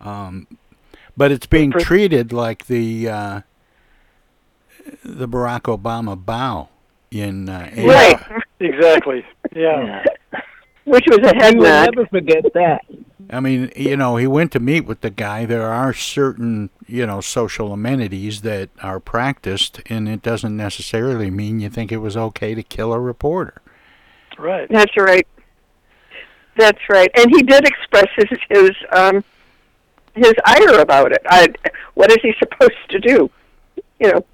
[0.00, 0.46] um,
[1.16, 3.40] but it's being treated like the uh,
[5.04, 6.68] the Barack Obama bow
[7.10, 7.86] in uh, Asia.
[7.86, 8.42] Right.
[8.60, 9.24] Exactly.
[9.54, 10.04] Yeah.
[10.84, 11.90] Which was a head You will nod.
[11.94, 12.80] never forget that.
[13.30, 15.44] I mean, you know, he went to meet with the guy.
[15.44, 21.60] There are certain, you know, social amenities that are practiced, and it doesn't necessarily mean
[21.60, 23.60] you think it was okay to kill a reporter.
[24.38, 24.68] Right.
[24.68, 25.26] That's right.
[26.56, 27.10] That's right.
[27.14, 29.24] And he did express his his um
[30.14, 31.22] his ire about it.
[31.26, 31.48] I,
[31.94, 33.30] what is he supposed to do?
[33.98, 34.24] You know.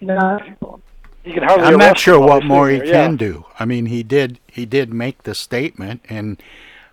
[0.00, 0.80] No.
[1.24, 3.16] You can hardly I'm not sure what more he there, can yeah.
[3.16, 3.46] do.
[3.58, 6.42] I mean, he did he did make the statement, and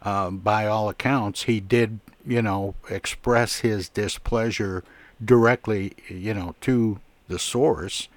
[0.06, 4.84] uh, by all accounts, he did you know express his displeasure
[5.24, 8.08] directly, you know, to the source.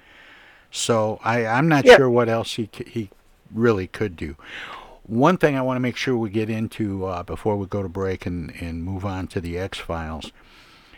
[0.71, 1.97] So I I'm not Yeah.
[1.97, 3.09] sure what else he he
[3.53, 4.35] really could do.
[5.03, 7.89] One thing I want to make sure we get into uh, before we go to
[7.89, 10.31] break and, and move on to the X Files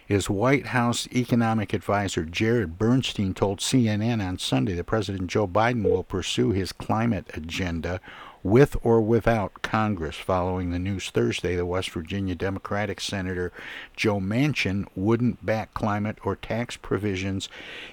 [0.10, 5.84] is White House economic advisor Jared Bernstein told CNN on Sunday that President Joe Biden
[5.84, 8.02] will pursue his climate agenda
[8.44, 10.16] with or without Congress.
[10.16, 13.52] Following the news Thursday, the West Virginia Democratic Senator
[13.96, 17.50] Joe Manchin wouldn't back climate or tax provisions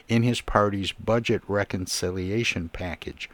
[0.09, 3.29] in his party's budget reconciliation package.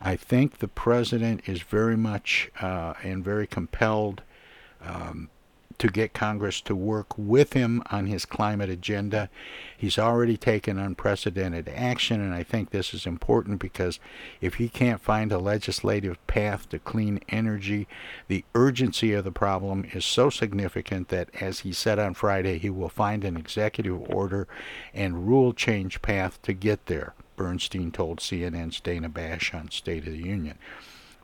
[0.00, 4.22] I think the president is very much uh, and very compelled
[4.82, 5.30] um,
[5.78, 9.28] to get Congress to work with him on his climate agenda.
[9.76, 14.00] He's already taken unprecedented action, and I think this is important because
[14.40, 17.86] if he can't find a legislative path to clean energy,
[18.28, 22.70] the urgency of the problem is so significant that, as he said on Friday, he
[22.70, 24.48] will find an executive order
[24.94, 27.14] and rule change path to get there.
[27.36, 30.58] Bernstein told CNN's Dana Bash on State of the Union.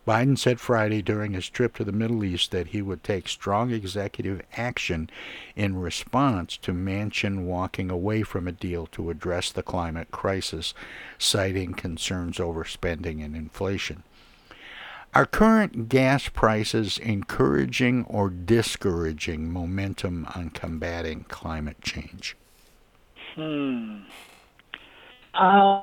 [0.07, 3.71] Biden said Friday during his trip to the Middle East that he would take strong
[3.71, 5.09] executive action
[5.55, 10.75] in response to Manchin walking away from a deal to address the climate crisis,
[11.19, 14.03] citing concerns over spending and inflation.
[15.15, 22.35] Are current gas prices encouraging or discouraging momentum on combating climate change?
[23.37, 24.01] Hmm.
[25.35, 25.83] Uh,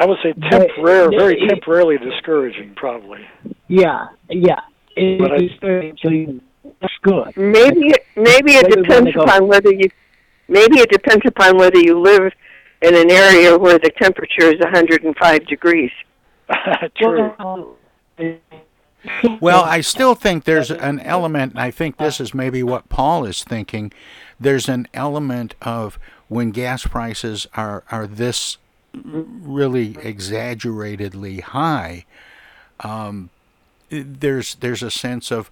[0.00, 3.26] I would say temporary, very temporarily discouraging, probably.
[3.66, 4.60] Yeah, yeah.
[4.96, 6.40] It, But I- it's very actually
[6.80, 7.36] that's good.
[7.36, 9.90] Maybe it, maybe it Where depends upon whether you
[10.48, 12.32] maybe it depends upon whether you live
[12.82, 15.90] in an area where the temperature is 105 degrees.
[16.96, 17.34] True.
[19.40, 23.24] Well, I still think there's an element, and I think this is maybe what Paul
[23.24, 23.92] is thinking.
[24.40, 28.58] There's an element of when gas prices are, are this
[29.04, 32.04] really exaggeratedly high,
[32.80, 33.30] um,
[33.90, 35.50] there's there's a sense of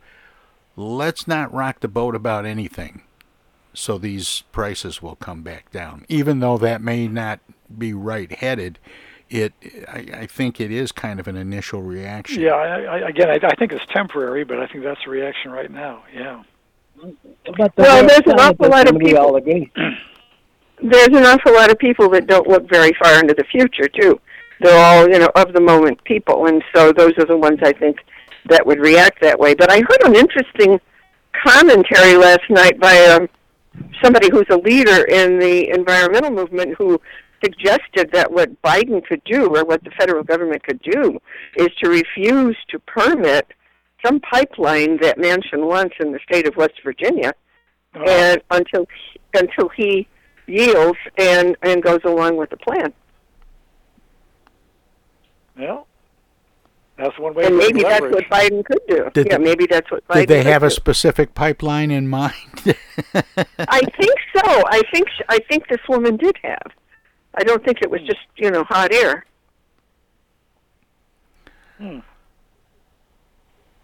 [0.77, 3.03] let's not rock the boat about anything,
[3.75, 6.05] so these prices will come back down.
[6.09, 7.41] Even though that may not
[7.79, 8.79] be right headed,
[9.31, 9.53] it
[9.89, 12.43] I, I think it is kind of an initial reaction.
[12.43, 15.51] Yeah, I, I, again, I, I think it's temporary, but I think that's the reaction
[15.51, 16.05] right now.
[16.15, 16.43] Yeah.
[17.03, 19.71] But the Well, there's an awful lot of people- all agree.
[20.83, 24.21] There's an awful lot of people that don't look very far into the future too.
[24.61, 27.73] They're all, you know, of the moment people, and so those are the ones I
[27.73, 27.99] think
[28.49, 29.55] that would react that way.
[29.55, 30.81] But I heard an interesting
[31.45, 33.29] commentary last night by um,
[34.03, 37.01] somebody who's a leader in the environmental movement who
[37.45, 41.19] suggested that what Biden could do or what the federal government could do
[41.57, 43.47] is to refuse to permit
[44.05, 47.33] some pipeline that Manchin wants in the state of West Virginia
[48.07, 48.87] and until
[49.35, 50.07] until he
[50.47, 52.93] yields and and goes along with the plan.
[55.59, 55.87] Well,
[56.99, 57.45] that's one way.
[57.47, 59.11] And to maybe that's what Biden could do.
[59.15, 60.75] Did yeah, they- maybe that's what Biden Did they could have a do.
[60.75, 62.35] specific pipeline in mind?
[63.59, 64.63] I think so.
[64.69, 66.73] I think sh- I think this woman did have.
[67.35, 69.25] I don't think it was just you know hot air.
[71.79, 71.99] Hmm.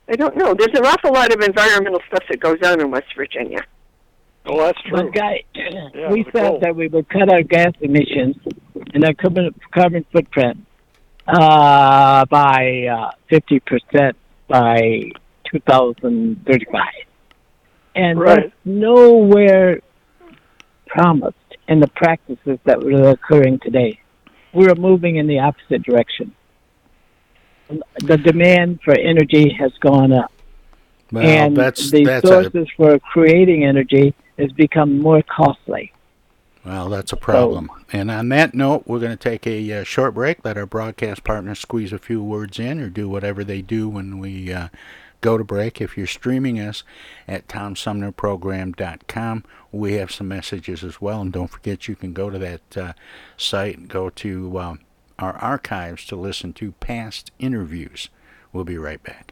[0.09, 0.55] I don't know.
[0.55, 3.63] There's an awful lot of environmental stuff that goes on in West Virginia.
[4.45, 4.93] Oh, that's true.
[4.99, 8.36] One guy, Yeah, we the said that we would cut our gas emissions
[8.93, 10.66] and our carbon, carbon footprint
[11.28, 14.16] uh, by uh, fifty percent
[14.49, 15.11] by
[15.51, 16.82] 2035,
[17.95, 18.36] and Right.
[18.43, 19.80] that's nowhere
[20.86, 21.36] promised
[21.68, 24.01] in the practices that were occurring today.
[24.53, 26.34] We're moving in the opposite direction.
[28.01, 30.30] The demand for energy has gone up
[31.11, 35.93] Well, and that's the that's a sources for creating energy has become more costly.
[36.64, 37.70] well, that's a problem.
[37.93, 40.45] And on that note, we're going to take a uh, short break.
[40.45, 44.18] Let our broadcast partners squeeze a few words in, or do whatever they do when
[44.18, 44.68] we uh,
[45.20, 45.80] go to break.
[45.80, 46.83] If you're streaming us
[47.26, 51.22] at TomSumnerProgram.com, we have some messages as well.
[51.22, 52.93] And don't forget, you can go to that uh,
[53.37, 54.80] site and go to um,
[55.18, 58.09] our archives to listen to past interviews.
[58.53, 59.32] We'll be right back.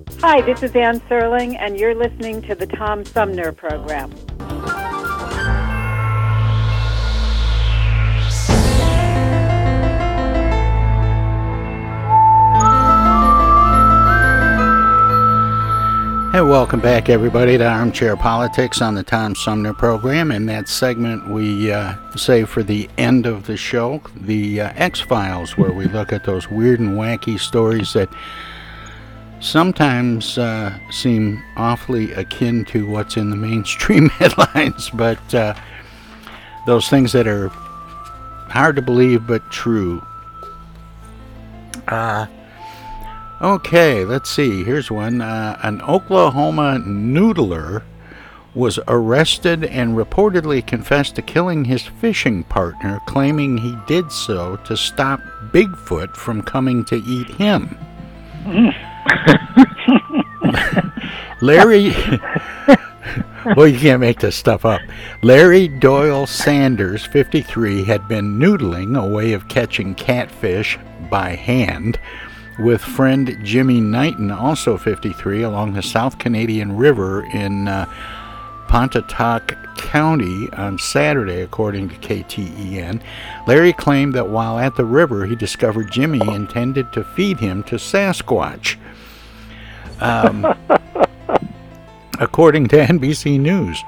[0.23, 4.11] Hi, this is Anne Serling, and you're listening to the Tom Sumner Program.
[16.31, 20.31] Hey, welcome back, everybody, to Armchair Politics on the Tom Sumner program.
[20.31, 24.99] In that segment, we uh, say for the end of the show, the uh, X
[24.99, 28.09] Files, where we look at those weird and wacky stories that
[29.41, 35.53] sometimes uh, seem awfully akin to what's in the mainstream headlines, but uh,
[36.65, 40.01] those things that are hard to believe but true.
[41.87, 42.27] Uh,
[43.41, 44.63] Okay, let's see.
[44.63, 45.19] Here's one.
[45.19, 47.81] Uh, an Oklahoma noodler
[48.53, 54.77] was arrested and reportedly confessed to killing his fishing partner, claiming he did so to
[54.77, 55.19] stop
[55.51, 57.75] Bigfoot from coming to eat him.
[61.41, 61.93] Larry
[63.55, 64.81] well, you can't make this stuff up.
[65.21, 70.77] Larry Doyle Sanders, 53, had been noodling, a way of catching catfish
[71.09, 71.99] by hand,
[72.59, 77.85] with friend Jimmy Knighton, also 53, along the South Canadian River in uh,
[78.71, 83.01] Pontotoc County on Saturday, according to KTEN.
[83.45, 87.75] Larry claimed that while at the river, he discovered Jimmy intended to feed him to
[87.75, 88.77] Sasquatch.
[89.99, 90.45] Um,
[92.21, 93.83] according to NBC News.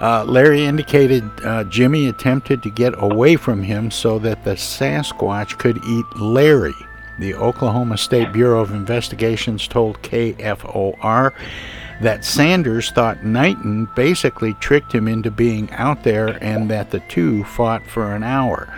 [0.00, 5.58] Uh, Larry indicated uh, Jimmy attempted to get away from him so that the Sasquatch
[5.58, 6.76] could eat Larry.
[7.18, 11.32] The Oklahoma State Bureau of Investigations told KFOR
[12.00, 17.44] that Sanders thought Knighton basically tricked him into being out there and that the two
[17.44, 18.72] fought for an hour.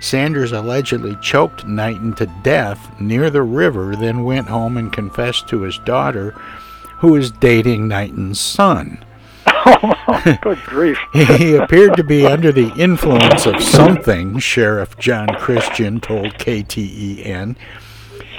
[0.00, 5.60] Sanders allegedly choked Knighton to death near the river, then went home and confessed to
[5.60, 6.30] his daughter,
[6.98, 9.04] who is dating Knighton's son.
[9.46, 10.98] Oh, good grief.
[11.12, 17.56] he appeared to be under the influence of something, Sheriff John Christian told KTEN.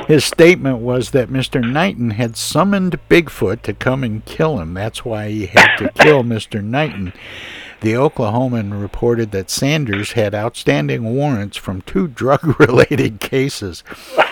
[0.07, 1.61] His statement was that Mr.
[1.61, 4.73] Knighton had summoned Bigfoot to come and kill him.
[4.73, 6.63] That's why he had to kill Mr.
[6.63, 7.13] Knighton.
[7.81, 13.83] The Oklahoman reported that Sanders had outstanding warrants from two drug related cases.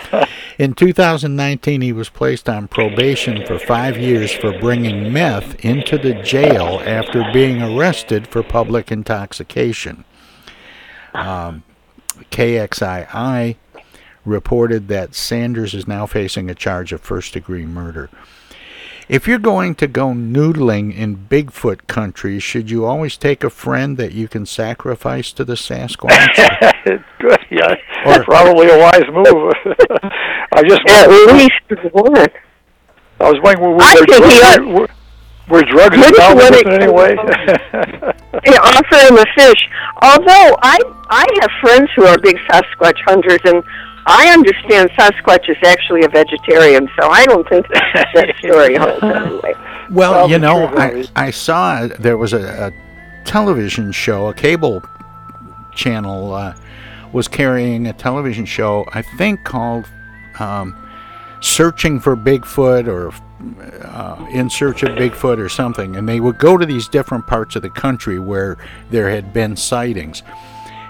[0.58, 6.14] In 2019, he was placed on probation for five years for bringing meth into the
[6.22, 10.04] jail after being arrested for public intoxication.
[11.14, 11.62] Um,
[12.30, 13.56] KXII
[14.24, 18.10] reported that Sanders is now facing a charge of first degree murder.
[19.08, 23.96] If you're going to go noodling in Bigfoot country, should you always take a friend
[23.96, 26.28] that you can sacrifice to the Sasquatch?
[26.84, 27.04] Good,
[27.50, 27.74] yeah,
[28.06, 29.52] or, probably a wise move.
[30.52, 32.28] I just at least one.
[33.18, 34.88] I was wondering, were, I there think drugs, he were,
[35.50, 37.16] were drugs involved in it in any way?
[38.46, 39.60] they offer him a fish.
[40.02, 40.78] Although I
[41.10, 43.62] I have friends who are big Sasquatch hunters, and
[44.10, 49.54] I understand Sasquatch is actually a vegetarian, so I don't think that story holds anyway.
[49.90, 54.82] Well, you know, I, I saw there was a, a television show, a cable
[55.74, 56.54] channel uh,
[57.12, 59.86] was carrying a television show, I think called
[60.38, 60.76] um,
[61.40, 63.12] Searching for Bigfoot or
[63.86, 65.96] uh, In Search of Bigfoot or something.
[65.96, 68.56] And they would go to these different parts of the country where
[68.90, 70.22] there had been sightings.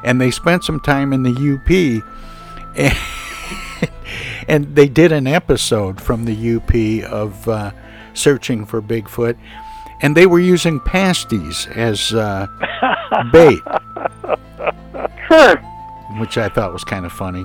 [0.03, 2.05] And they spent some time in the UP.
[2.81, 2.99] And,
[4.49, 7.71] and they did an episode from the UP of uh,
[8.15, 9.37] searching for Bigfoot,
[10.03, 12.47] and they were using pasties as uh,
[13.33, 13.59] bait,
[15.29, 15.57] Huh.
[16.19, 17.45] which I thought was kind of funny.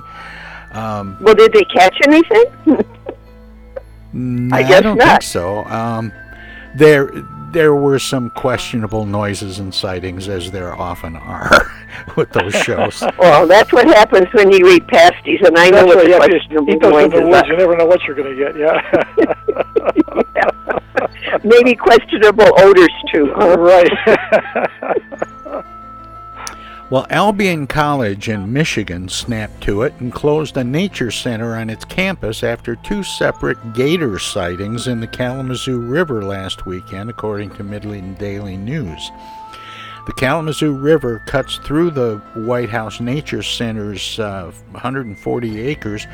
[0.72, 2.44] Um, Well, did they catch anything?
[4.52, 5.08] I guess don't not.
[5.08, 5.64] think so.
[5.66, 6.12] Um,
[6.76, 7.10] there,
[7.56, 11.72] there were some questionable noises and sightings, as there often are
[12.16, 13.02] with those shows.
[13.18, 16.16] well, that's what happens when you eat pasties, and I know That's what right, yeah,
[16.16, 17.46] you questionable eat those in the woods, are.
[17.46, 18.82] you never know what you're going to get, yeah.
[21.44, 23.32] Maybe questionable odors too.
[23.34, 23.56] Huh?
[23.58, 25.22] right.
[26.88, 31.84] Well, Albion College in Michigan snapped to it and closed a nature center on its
[31.84, 38.18] campus after two separate gator sightings in the Kalamazoo River last weekend, according to Midland
[38.18, 39.10] Daily News.
[40.06, 46.06] The Kalamazoo River cuts through the Whitehouse Nature Center's uh, 140 acres.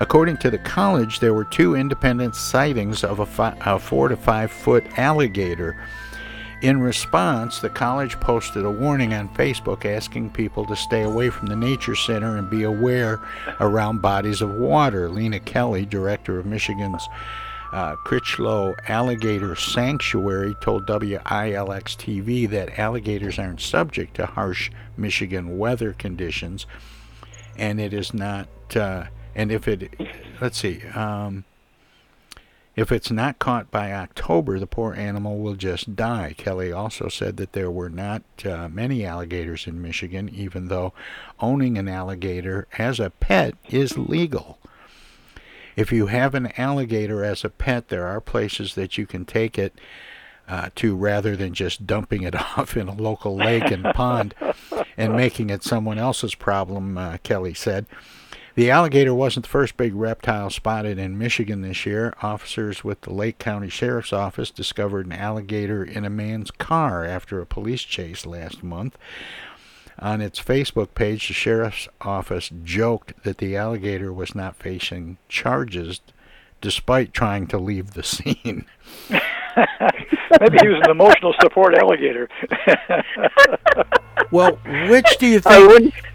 [0.00, 4.16] According to the college, there were two independent sightings of a, fi- a four to
[4.18, 5.82] five foot alligator.
[6.62, 11.46] In response, the college posted a warning on Facebook asking people to stay away from
[11.46, 13.18] the Nature Center and be aware
[13.60, 15.08] around bodies of water.
[15.08, 17.08] Lena Kelly, director of Michigan's
[17.72, 25.94] uh, Critchlow Alligator Sanctuary, told WILX TV that alligators aren't subject to harsh Michigan weather
[25.94, 26.66] conditions,
[27.56, 28.48] and it is not.
[28.76, 29.04] Uh,
[29.34, 29.94] and if it,
[30.42, 30.82] let's see.
[30.88, 31.44] Um,
[32.76, 36.34] if it's not caught by October, the poor animal will just die.
[36.36, 40.92] Kelly also said that there were not uh, many alligators in Michigan, even though
[41.40, 44.58] owning an alligator as a pet is legal.
[45.76, 49.58] If you have an alligator as a pet, there are places that you can take
[49.58, 49.78] it
[50.48, 54.34] uh, to rather than just dumping it off in a local lake and pond
[54.96, 57.86] and making it someone else's problem, uh, Kelly said.
[58.60, 62.12] The alligator wasn't the first big reptile spotted in Michigan this year.
[62.20, 67.40] Officers with the Lake County Sheriff's Office discovered an alligator in a man's car after
[67.40, 68.98] a police chase last month.
[69.98, 76.02] On its Facebook page, the sheriff's office joked that the alligator was not facing charges
[76.60, 78.66] despite trying to leave the scene.
[79.08, 82.28] Maybe he was an emotional support alligator.
[84.30, 84.58] well,
[84.90, 86.09] which do you I think?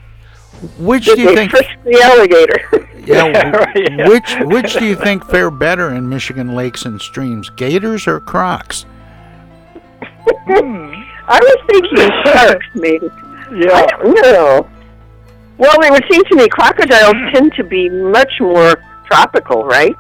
[0.62, 0.80] Wouldn't.
[0.80, 1.52] Which Did do you think?
[1.52, 2.90] frisk the alligator?
[3.06, 4.08] Yeah, w- Right, yeah.
[4.08, 8.88] which which do you think fare better in Michigan lakes and streams, gators or crocs?
[10.48, 11.04] Hmm.
[11.28, 13.08] I was thinking sharks, maybe.
[13.54, 13.74] Yeah.
[13.74, 14.68] I don't know.
[15.60, 17.30] Well, it would seem to me crocodiles hmm.
[17.32, 18.76] tend to be much more
[19.06, 19.96] tropical, right?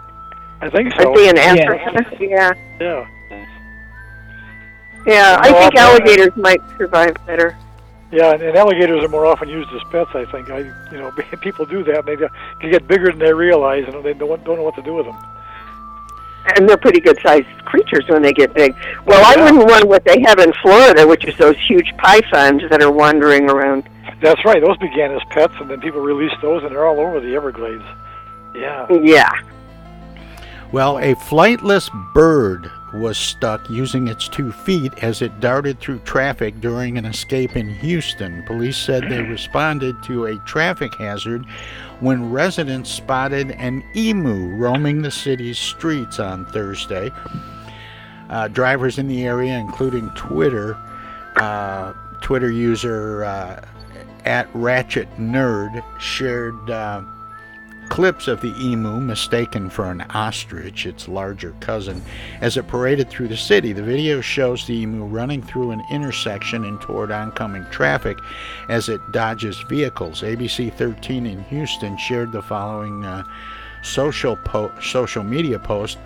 [0.62, 1.06] I think so.
[1.06, 2.18] Aren't they in Africa?
[2.20, 2.54] Yeah.
[2.82, 3.08] Yeah.
[5.06, 7.56] Yeah, I think alligators might survive better.
[8.12, 10.12] Yeah, and, and alligators are more often used as pets.
[10.14, 10.50] I think.
[10.50, 10.60] I,
[10.92, 12.06] you know, people do that.
[12.06, 12.30] They can
[12.72, 15.18] get bigger than they realize, and they don't, don't know what to do with them.
[16.58, 18.76] And they're pretty good sized creatures when they get big.
[19.06, 22.84] Well, I wouldn't want what they have in Florida, which is those huge pythons that
[22.84, 23.90] are wandering around.
[24.22, 24.62] That's right.
[24.62, 27.84] Those began as pets, and then people released those, and they're all over the Everglades.
[28.54, 28.88] Yeah.
[29.02, 29.32] Yeah.
[30.72, 36.60] Well, a flightless bird was stuck using its two feet as it darted through traffic
[36.62, 38.44] during an escape in Houston.
[38.44, 41.46] Police said they responded to a traffic hazard
[42.00, 47.12] when residents spotted an emu roaming the city's streets on Thursday.
[48.30, 50.76] Uh, drivers in the area, including Twitter,
[51.36, 53.64] uh, Twitter user uh,
[54.26, 56.70] at Ratchet Nerd, shared.
[57.90, 62.02] Clips of the emu mistaken for an ostrich, its larger cousin,
[62.42, 63.74] as it paraded through the city.
[63.74, 68.18] The video shows the emu running through an intersection and toward oncoming traffic
[68.70, 70.24] as it dodges vehicles.
[70.24, 73.24] ABC 13 in Houston shared the following uh,
[73.84, 75.98] social po- social media post.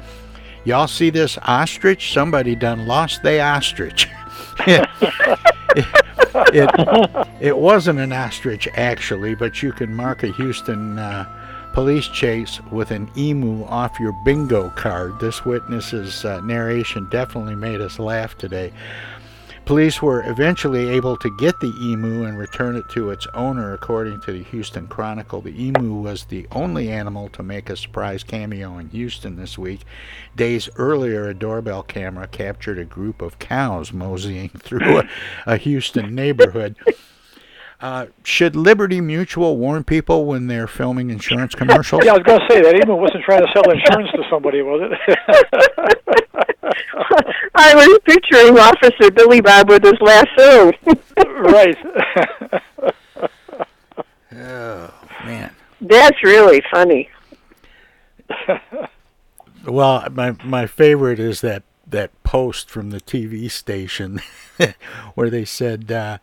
[0.65, 2.11] Y'all see this ostrich?
[2.13, 4.07] Somebody done lost the ostrich.
[4.67, 4.87] it,
[6.53, 11.25] it, it wasn't an ostrich actually, but you can mark a Houston uh,
[11.73, 15.19] police chase with an emu off your bingo card.
[15.19, 18.73] This witness's uh, narration definitely made us laugh today.
[19.69, 24.19] Police were eventually able to get the emu and return it to its owner, according
[24.21, 25.41] to the Houston Chronicle.
[25.41, 29.81] The emu was the only animal to make a surprise cameo in Houston this week.
[30.35, 35.09] Days earlier, a doorbell camera captured a group of cows moseying through a,
[35.45, 36.75] a Houston neighborhood.
[37.81, 42.03] Uh, should Liberty Mutual warn people when they're filming insurance commercials?
[42.03, 44.61] Yeah, I was going to say that Even wasn't trying to sell insurance to somebody,
[44.61, 45.17] was it?
[47.55, 50.73] I was picturing Officer Billy Bob with his lasso.
[51.25, 51.77] right.
[54.35, 54.93] oh
[55.25, 55.51] man.
[55.81, 57.09] That's really funny.
[59.65, 64.21] Well, my my favorite is that that post from the TV station
[65.15, 66.17] where they said, uh,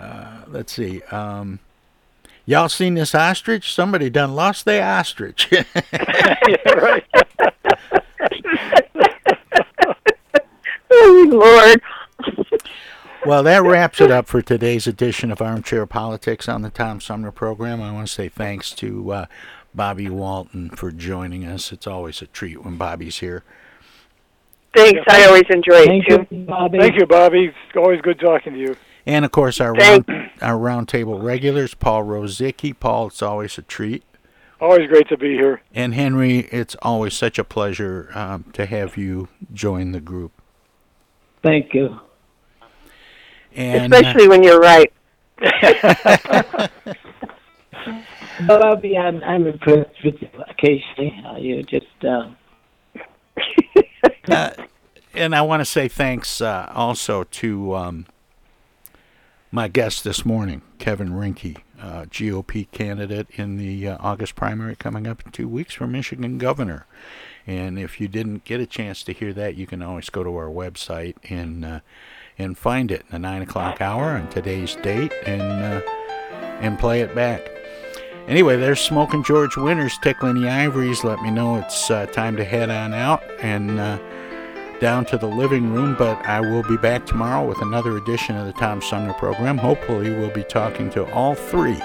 [0.00, 1.60] uh, "Let's see, um,
[2.46, 3.72] y'all seen this ostrich?
[3.72, 5.64] Somebody done lost their ostrich." yeah,
[6.76, 7.04] right.
[10.90, 11.82] oh Lord.
[13.26, 17.32] well, that wraps it up for today's edition of Armchair Politics on the Tom Sumner
[17.32, 17.82] program.
[17.82, 19.26] I want to say thanks to uh,
[19.74, 21.72] Bobby Walton for joining us.
[21.72, 23.44] It's always a treat when Bobby's here.
[24.74, 25.00] Thanks.
[25.08, 26.36] I always enjoy Thank it too.
[26.36, 26.78] you, Bobby.
[26.78, 27.46] Thank you, Bobby.
[27.46, 28.76] It's always good talking to you.
[29.06, 30.04] And of course, our round,
[30.40, 32.78] our roundtable regulars, Paul Rosicki.
[32.78, 34.04] Paul, it's always a treat.
[34.60, 35.62] Always great to be here.
[35.74, 40.32] And Henry, it's always such a pleasure um, to have you join the group.
[41.42, 41.98] Thank you.
[43.54, 44.92] And Especially when you're right.
[48.46, 51.24] Bobby, I'm I'm impressed with you occasionally.
[51.26, 52.28] Uh, you just uh,
[54.28, 54.50] uh,
[55.14, 58.06] and I want to say thanks uh, also to um,
[59.52, 65.08] my guest this morning, Kevin Rinke, uh, GOP candidate in the uh, August primary coming
[65.08, 66.86] up in two weeks for Michigan governor.
[67.46, 70.30] And if you didn't get a chance to hear that, you can always go to
[70.36, 71.80] our website and uh,
[72.38, 75.80] and find it in the nine o'clock hour on today's date and uh,
[76.60, 77.50] and play it back.
[78.28, 81.02] Anyway, there's Smoking George Winters tickling the ivories.
[81.02, 83.98] Let me know it's uh, time to head on out and uh,
[84.80, 85.94] down to the living room.
[85.96, 89.58] But I will be back tomorrow with another edition of the Tom Sumner program.
[89.58, 91.80] Hopefully, we'll be talking to all three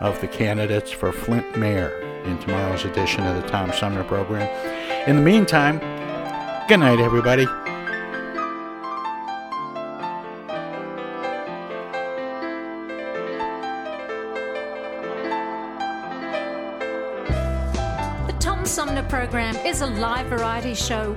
[0.00, 1.90] of the candidates for Flint Mayor
[2.24, 4.48] in tomorrow's edition of the Tom Sumner program.
[5.06, 5.78] In the meantime,
[6.68, 7.44] good night, everybody.
[18.26, 21.16] The Tom Sumner program is a live variety show.